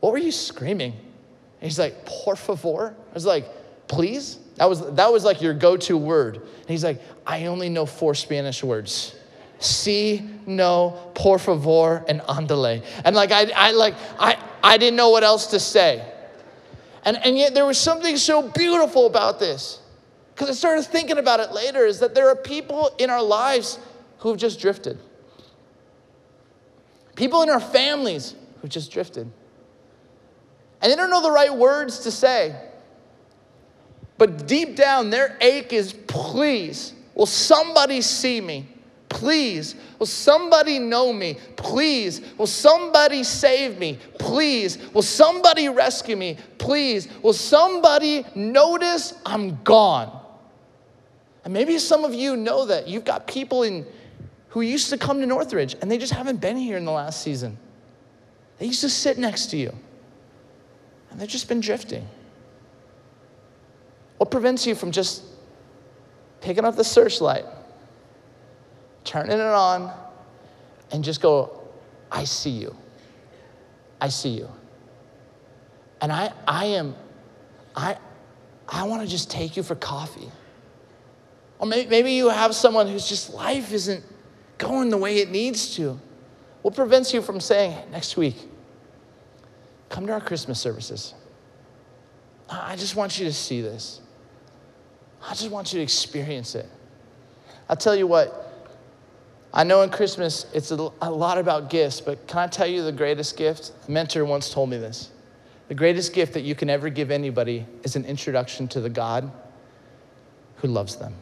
what 0.00 0.10
were 0.10 0.18
you 0.18 0.32
screaming? 0.32 0.90
And 0.90 1.70
he's 1.70 1.78
like, 1.78 2.04
por 2.04 2.34
favor. 2.34 2.96
I 3.10 3.14
was 3.14 3.24
like, 3.24 3.46
please? 3.86 4.40
That 4.56 4.68
was, 4.68 4.94
that 4.94 5.12
was 5.12 5.24
like 5.24 5.40
your 5.40 5.54
go 5.54 5.76
to 5.76 5.96
word. 5.96 6.38
And 6.38 6.68
he's 6.68 6.82
like, 6.82 7.00
I 7.24 7.46
only 7.46 7.68
know 7.68 7.86
four 7.86 8.12
Spanish 8.16 8.64
words. 8.64 9.14
Si, 9.60 10.28
no, 10.46 11.12
por 11.14 11.38
favor, 11.38 12.04
and 12.08 12.20
andale. 12.22 12.84
And 13.04 13.14
like, 13.14 13.30
I, 13.30 13.52
I, 13.54 13.70
like, 13.70 13.94
I, 14.18 14.36
I 14.64 14.78
didn't 14.78 14.96
know 14.96 15.10
what 15.10 15.22
else 15.22 15.46
to 15.48 15.60
say. 15.60 16.04
And, 17.04 17.16
and 17.18 17.38
yet 17.38 17.54
there 17.54 17.66
was 17.66 17.78
something 17.78 18.16
so 18.16 18.48
beautiful 18.48 19.06
about 19.06 19.38
this. 19.38 19.79
Because 20.40 20.56
I 20.56 20.58
started 20.58 20.86
thinking 20.86 21.18
about 21.18 21.40
it 21.40 21.52
later 21.52 21.84
is 21.84 22.00
that 22.00 22.14
there 22.14 22.30
are 22.30 22.34
people 22.34 22.90
in 22.96 23.10
our 23.10 23.22
lives 23.22 23.78
who've 24.20 24.38
just 24.38 24.58
drifted. 24.58 24.98
People 27.14 27.42
in 27.42 27.50
our 27.50 27.60
families 27.60 28.34
who've 28.62 28.70
just 28.70 28.90
drifted. 28.90 29.30
And 30.80 30.90
they 30.90 30.96
don't 30.96 31.10
know 31.10 31.20
the 31.20 31.30
right 31.30 31.54
words 31.54 31.98
to 32.04 32.10
say. 32.10 32.58
But 34.16 34.46
deep 34.46 34.76
down, 34.76 35.10
their 35.10 35.36
ache 35.42 35.74
is 35.74 35.92
please, 35.92 36.94
will 37.14 37.26
somebody 37.26 38.00
see 38.00 38.40
me? 38.40 38.66
Please, 39.10 39.74
will 39.98 40.06
somebody 40.06 40.78
know 40.78 41.12
me? 41.12 41.36
Please, 41.56 42.22
will 42.38 42.46
somebody 42.46 43.24
save 43.24 43.78
me? 43.78 43.98
Please, 44.18 44.78
will 44.94 45.02
somebody 45.02 45.68
rescue 45.68 46.16
me? 46.16 46.38
Please, 46.56 47.08
will 47.22 47.34
somebody 47.34 48.24
notice 48.34 49.12
I'm 49.26 49.62
gone? 49.64 50.16
And 51.50 51.54
maybe 51.56 51.80
some 51.80 52.04
of 52.04 52.14
you 52.14 52.36
know 52.36 52.64
that. 52.66 52.86
You've 52.86 53.04
got 53.04 53.26
people 53.26 53.64
in 53.64 53.84
who 54.50 54.60
used 54.60 54.88
to 54.90 54.96
come 54.96 55.18
to 55.18 55.26
Northridge 55.26 55.74
and 55.82 55.90
they 55.90 55.98
just 55.98 56.12
haven't 56.12 56.40
been 56.40 56.56
here 56.56 56.76
in 56.76 56.84
the 56.84 56.92
last 56.92 57.22
season. 57.22 57.58
They 58.58 58.66
used 58.66 58.82
to 58.82 58.88
sit 58.88 59.18
next 59.18 59.46
to 59.46 59.56
you 59.56 59.74
and 61.10 61.20
they've 61.20 61.28
just 61.28 61.48
been 61.48 61.58
drifting. 61.58 62.06
What 64.18 64.30
prevents 64.30 64.64
you 64.64 64.76
from 64.76 64.92
just 64.92 65.24
picking 66.40 66.64
up 66.64 66.76
the 66.76 66.84
searchlight, 66.84 67.46
turning 69.02 69.32
it 69.32 69.40
on, 69.40 69.92
and 70.92 71.02
just 71.02 71.20
go, 71.20 71.62
I 72.12 72.22
see 72.22 72.50
you. 72.50 72.76
I 74.00 74.08
see 74.08 74.28
you. 74.28 74.48
And 76.00 76.12
I, 76.12 76.32
I 76.46 76.66
am, 76.66 76.94
I, 77.74 77.98
I 78.68 78.84
want 78.84 79.02
to 79.02 79.08
just 79.08 79.32
take 79.32 79.56
you 79.56 79.64
for 79.64 79.74
coffee. 79.74 80.30
Or 81.60 81.66
maybe, 81.66 82.12
you 82.12 82.30
have 82.30 82.54
someone 82.54 82.88
whose 82.88 83.06
just 83.06 83.34
life 83.34 83.72
isn't 83.72 84.02
going 84.56 84.88
the 84.88 84.96
way 84.96 85.18
it 85.18 85.30
needs 85.30 85.76
to. 85.76 86.00
What 86.62 86.74
prevents 86.74 87.12
you 87.12 87.20
from 87.20 87.38
saying, 87.38 87.76
next 87.92 88.16
week, 88.16 88.36
come 89.90 90.06
to 90.06 90.12
our 90.14 90.20
Christmas 90.20 90.58
services? 90.58 91.12
I 92.48 92.76
just 92.76 92.96
want 92.96 93.18
you 93.18 93.26
to 93.26 93.32
see 93.32 93.60
this. 93.60 94.00
I 95.22 95.34
just 95.34 95.50
want 95.50 95.72
you 95.72 95.78
to 95.78 95.82
experience 95.82 96.54
it. 96.54 96.66
I'll 97.68 97.76
tell 97.76 97.94
you 97.94 98.06
what, 98.06 98.68
I 99.52 99.62
know 99.64 99.82
in 99.82 99.90
Christmas 99.90 100.46
it's 100.54 100.70
a 100.70 100.76
lot 100.76 101.36
about 101.36 101.68
gifts, 101.68 102.00
but 102.00 102.26
can 102.26 102.38
I 102.38 102.46
tell 102.46 102.66
you 102.66 102.82
the 102.82 102.92
greatest 102.92 103.36
gift? 103.36 103.72
A 103.86 103.90
mentor 103.90 104.24
once 104.24 104.50
told 104.50 104.70
me 104.70 104.78
this. 104.78 105.10
The 105.68 105.74
greatest 105.74 106.14
gift 106.14 106.32
that 106.32 106.42
you 106.42 106.54
can 106.54 106.70
ever 106.70 106.88
give 106.88 107.10
anybody 107.10 107.66
is 107.82 107.96
an 107.96 108.06
introduction 108.06 108.66
to 108.68 108.80
the 108.80 108.88
God 108.88 109.30
who 110.56 110.68
loves 110.68 110.96
them. 110.96 111.14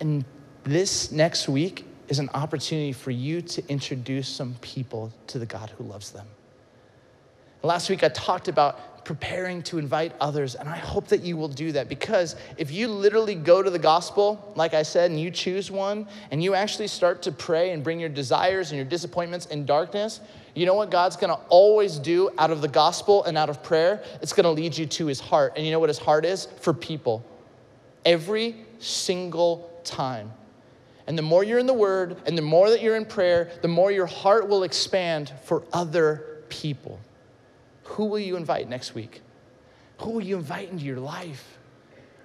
And 0.00 0.24
this 0.64 1.12
next 1.12 1.48
week 1.48 1.84
is 2.08 2.18
an 2.18 2.30
opportunity 2.34 2.92
for 2.92 3.10
you 3.10 3.42
to 3.42 3.68
introduce 3.68 4.28
some 4.28 4.54
people 4.60 5.12
to 5.28 5.38
the 5.38 5.46
God 5.46 5.70
who 5.76 5.84
loves 5.84 6.10
them. 6.10 6.26
Last 7.62 7.90
week 7.90 8.04
I 8.04 8.08
talked 8.08 8.48
about 8.48 9.04
preparing 9.04 9.62
to 9.62 9.78
invite 9.78 10.12
others, 10.20 10.54
and 10.54 10.68
I 10.68 10.76
hope 10.76 11.08
that 11.08 11.22
you 11.22 11.36
will 11.36 11.48
do 11.48 11.72
that 11.72 11.88
because 11.88 12.36
if 12.58 12.70
you 12.70 12.88
literally 12.88 13.34
go 13.34 13.62
to 13.62 13.70
the 13.70 13.78
gospel, 13.78 14.52
like 14.54 14.74
I 14.74 14.82
said, 14.82 15.10
and 15.10 15.18
you 15.18 15.30
choose 15.30 15.70
one, 15.70 16.06
and 16.30 16.42
you 16.42 16.54
actually 16.54 16.88
start 16.88 17.22
to 17.22 17.32
pray 17.32 17.70
and 17.70 17.82
bring 17.82 17.98
your 17.98 18.10
desires 18.10 18.70
and 18.70 18.76
your 18.76 18.84
disappointments 18.84 19.46
in 19.46 19.64
darkness, 19.64 20.20
you 20.54 20.66
know 20.66 20.74
what 20.74 20.90
God's 20.90 21.16
gonna 21.16 21.38
always 21.48 21.98
do 21.98 22.30
out 22.36 22.50
of 22.50 22.60
the 22.60 22.68
gospel 22.68 23.24
and 23.24 23.38
out 23.38 23.48
of 23.48 23.62
prayer? 23.62 24.02
It's 24.20 24.32
gonna 24.32 24.50
lead 24.50 24.76
you 24.76 24.86
to 24.86 25.06
his 25.06 25.20
heart. 25.20 25.54
And 25.56 25.64
you 25.64 25.72
know 25.72 25.80
what 25.80 25.88
his 25.88 25.98
heart 25.98 26.24
is? 26.24 26.46
For 26.60 26.74
people. 26.74 27.24
Every 28.04 28.56
single 28.78 29.77
time. 29.88 30.32
And 31.06 31.16
the 31.16 31.22
more 31.22 31.42
you're 31.42 31.58
in 31.58 31.66
the 31.66 31.74
word 31.74 32.18
and 32.26 32.36
the 32.36 32.42
more 32.42 32.68
that 32.70 32.82
you're 32.82 32.96
in 32.96 33.06
prayer, 33.06 33.50
the 33.62 33.68
more 33.68 33.90
your 33.90 34.06
heart 34.06 34.46
will 34.46 34.62
expand 34.62 35.32
for 35.44 35.64
other 35.72 36.42
people. 36.50 37.00
Who 37.84 38.04
will 38.04 38.18
you 38.18 38.36
invite 38.36 38.68
next 38.68 38.94
week? 38.94 39.22
Who 39.98 40.10
will 40.10 40.22
you 40.22 40.36
invite 40.36 40.70
into 40.70 40.84
your 40.84 41.00
life? 41.00 41.58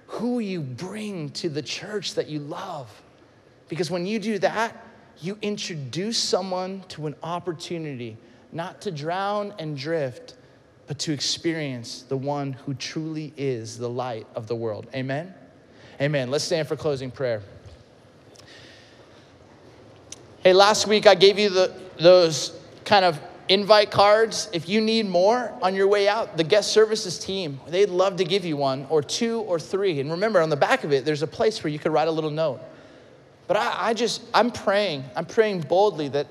Who 0.06 0.34
will 0.34 0.42
you 0.42 0.60
bring 0.60 1.30
to 1.30 1.48
the 1.48 1.62
church 1.62 2.14
that 2.14 2.28
you 2.28 2.40
love? 2.40 3.02
Because 3.68 3.90
when 3.90 4.06
you 4.06 4.18
do 4.18 4.38
that, 4.40 4.84
you 5.20 5.38
introduce 5.40 6.18
someone 6.18 6.84
to 6.88 7.06
an 7.06 7.14
opportunity 7.22 8.18
not 8.52 8.82
to 8.82 8.90
drown 8.90 9.54
and 9.58 9.76
drift, 9.76 10.36
but 10.86 10.98
to 11.00 11.12
experience 11.12 12.02
the 12.02 12.16
one 12.16 12.52
who 12.52 12.74
truly 12.74 13.32
is 13.36 13.78
the 13.78 13.88
light 13.88 14.26
of 14.34 14.46
the 14.46 14.54
world. 14.54 14.86
Amen? 14.94 15.34
Amen. 16.00 16.30
Let's 16.30 16.44
stand 16.44 16.68
for 16.68 16.76
closing 16.76 17.10
prayer. 17.10 17.42
Hey, 20.44 20.52
last 20.52 20.86
week 20.86 21.06
I 21.06 21.14
gave 21.14 21.38
you 21.38 21.48
the, 21.48 21.72
those 21.98 22.54
kind 22.84 23.02
of 23.06 23.18
invite 23.48 23.90
cards. 23.90 24.50
If 24.52 24.68
you 24.68 24.82
need 24.82 25.08
more 25.08 25.50
on 25.62 25.74
your 25.74 25.88
way 25.88 26.06
out, 26.06 26.36
the 26.36 26.44
guest 26.44 26.70
services 26.70 27.18
team, 27.18 27.58
they'd 27.66 27.88
love 27.88 28.16
to 28.16 28.24
give 28.24 28.44
you 28.44 28.58
one 28.58 28.86
or 28.90 29.02
two 29.02 29.40
or 29.40 29.58
three. 29.58 30.00
And 30.00 30.10
remember, 30.10 30.42
on 30.42 30.50
the 30.50 30.56
back 30.56 30.84
of 30.84 30.92
it, 30.92 31.06
there's 31.06 31.22
a 31.22 31.26
place 31.26 31.64
where 31.64 31.72
you 31.72 31.78
could 31.78 31.92
write 31.92 32.08
a 32.08 32.10
little 32.10 32.30
note. 32.30 32.60
But 33.46 33.56
I, 33.56 33.88
I 33.88 33.94
just, 33.94 34.20
I'm 34.34 34.50
praying, 34.50 35.04
I'm 35.16 35.24
praying 35.24 35.62
boldly 35.62 36.08
that 36.08 36.26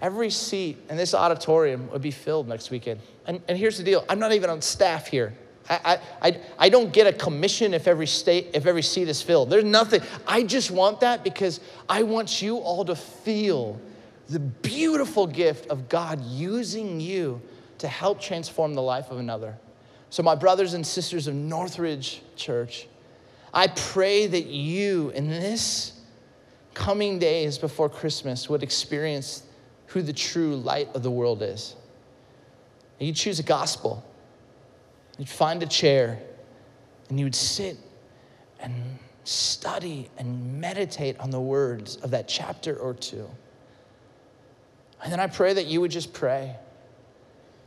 every 0.00 0.30
seat 0.30 0.78
in 0.90 0.96
this 0.96 1.14
auditorium 1.14 1.88
would 1.92 2.02
be 2.02 2.10
filled 2.10 2.48
next 2.48 2.72
weekend. 2.72 2.98
And, 3.28 3.40
and 3.46 3.56
here's 3.56 3.78
the 3.78 3.84
deal 3.84 4.04
I'm 4.08 4.18
not 4.18 4.32
even 4.32 4.50
on 4.50 4.60
staff 4.60 5.06
here. 5.06 5.34
I, 5.68 5.98
I, 6.20 6.40
I 6.58 6.68
don't 6.68 6.92
get 6.92 7.06
a 7.06 7.12
commission 7.12 7.72
if 7.72 7.86
every 7.86 8.06
state 8.06 8.48
if 8.54 8.66
every 8.66 8.82
seat 8.82 9.08
is 9.08 9.22
filled. 9.22 9.50
There's 9.50 9.64
nothing. 9.64 10.02
I 10.26 10.42
just 10.42 10.70
want 10.70 11.00
that 11.00 11.22
because 11.22 11.60
I 11.88 12.02
want 12.02 12.42
you 12.42 12.58
all 12.58 12.84
to 12.84 12.96
feel 12.96 13.80
the 14.28 14.40
beautiful 14.40 15.26
gift 15.26 15.68
of 15.68 15.88
God 15.88 16.22
using 16.24 17.00
you 17.00 17.40
to 17.78 17.88
help 17.88 18.20
transform 18.20 18.74
the 18.74 18.82
life 18.82 19.10
of 19.10 19.18
another. 19.18 19.56
So, 20.10 20.22
my 20.22 20.34
brothers 20.34 20.74
and 20.74 20.86
sisters 20.86 21.26
of 21.26 21.34
Northridge 21.34 22.22
Church, 22.36 22.86
I 23.54 23.68
pray 23.68 24.26
that 24.26 24.46
you 24.46 25.10
in 25.10 25.28
this 25.28 25.92
coming 26.74 27.18
days 27.18 27.58
before 27.58 27.88
Christmas 27.88 28.48
would 28.48 28.62
experience 28.62 29.42
who 29.86 30.02
the 30.02 30.12
true 30.12 30.56
light 30.56 30.88
of 30.94 31.02
the 31.02 31.10
world 31.10 31.42
is. 31.42 31.76
You 32.98 33.12
choose 33.12 33.38
a 33.38 33.42
gospel 33.42 34.04
You'd 35.18 35.28
find 35.28 35.62
a 35.62 35.66
chair 35.66 36.20
and 37.08 37.18
you 37.18 37.26
would 37.26 37.34
sit 37.34 37.76
and 38.60 38.98
study 39.24 40.08
and 40.18 40.60
meditate 40.60 41.18
on 41.20 41.30
the 41.30 41.40
words 41.40 41.96
of 41.96 42.10
that 42.10 42.28
chapter 42.28 42.76
or 42.76 42.94
two. 42.94 43.28
And 45.02 45.12
then 45.12 45.20
I 45.20 45.26
pray 45.26 45.52
that 45.52 45.66
you 45.66 45.80
would 45.80 45.90
just 45.90 46.12
pray. 46.12 46.56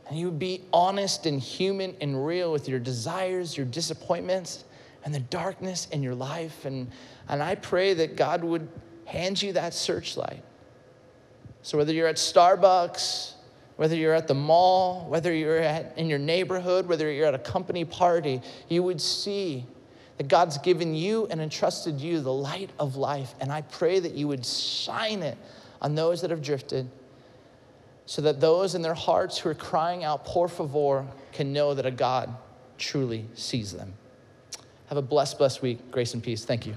And 0.08 0.18
you 0.18 0.26
would 0.26 0.38
be 0.38 0.62
honest 0.72 1.26
and 1.26 1.40
human 1.40 1.94
and 2.00 2.26
real 2.26 2.52
with 2.52 2.68
your 2.68 2.78
desires, 2.78 3.56
your 3.56 3.66
disappointments, 3.66 4.64
and 5.04 5.14
the 5.14 5.20
darkness 5.20 5.86
in 5.92 6.02
your 6.02 6.14
life. 6.14 6.64
And, 6.64 6.90
and 7.28 7.42
I 7.42 7.54
pray 7.56 7.94
that 7.94 8.16
God 8.16 8.42
would 8.42 8.68
hand 9.04 9.40
you 9.40 9.52
that 9.52 9.74
searchlight. 9.74 10.42
So 11.62 11.78
whether 11.78 11.92
you're 11.92 12.08
at 12.08 12.16
Starbucks, 12.16 13.34
whether 13.76 13.94
you're 13.94 14.14
at 14.14 14.26
the 14.26 14.34
mall, 14.34 15.06
whether 15.08 15.34
you're 15.34 15.58
at, 15.58 15.96
in 15.96 16.08
your 16.08 16.18
neighborhood, 16.18 16.86
whether 16.86 17.10
you're 17.10 17.26
at 17.26 17.34
a 17.34 17.38
company 17.38 17.84
party, 17.84 18.40
you 18.68 18.82
would 18.82 19.00
see 19.00 19.66
that 20.16 20.28
God's 20.28 20.58
given 20.58 20.94
you 20.94 21.26
and 21.26 21.40
entrusted 21.40 22.00
you 22.00 22.20
the 22.20 22.32
light 22.32 22.70
of 22.78 22.96
life. 22.96 23.34
And 23.40 23.52
I 23.52 23.62
pray 23.62 23.98
that 23.98 24.12
you 24.12 24.28
would 24.28 24.46
shine 24.46 25.22
it 25.22 25.36
on 25.82 25.94
those 25.94 26.22
that 26.22 26.30
have 26.30 26.42
drifted 26.42 26.88
so 28.06 28.22
that 28.22 28.40
those 28.40 28.74
in 28.74 28.82
their 28.82 28.94
hearts 28.94 29.36
who 29.36 29.50
are 29.50 29.54
crying 29.54 30.04
out, 30.04 30.24
por 30.24 30.48
favor, 30.48 31.06
can 31.32 31.52
know 31.52 31.74
that 31.74 31.84
a 31.84 31.90
God 31.90 32.34
truly 32.78 33.26
sees 33.34 33.72
them. 33.72 33.92
Have 34.86 34.96
a 34.96 35.02
blessed, 35.02 35.38
blessed 35.38 35.60
week. 35.60 35.90
Grace 35.90 36.14
and 36.14 36.22
peace. 36.22 36.44
Thank 36.44 36.66
you. 36.66 36.76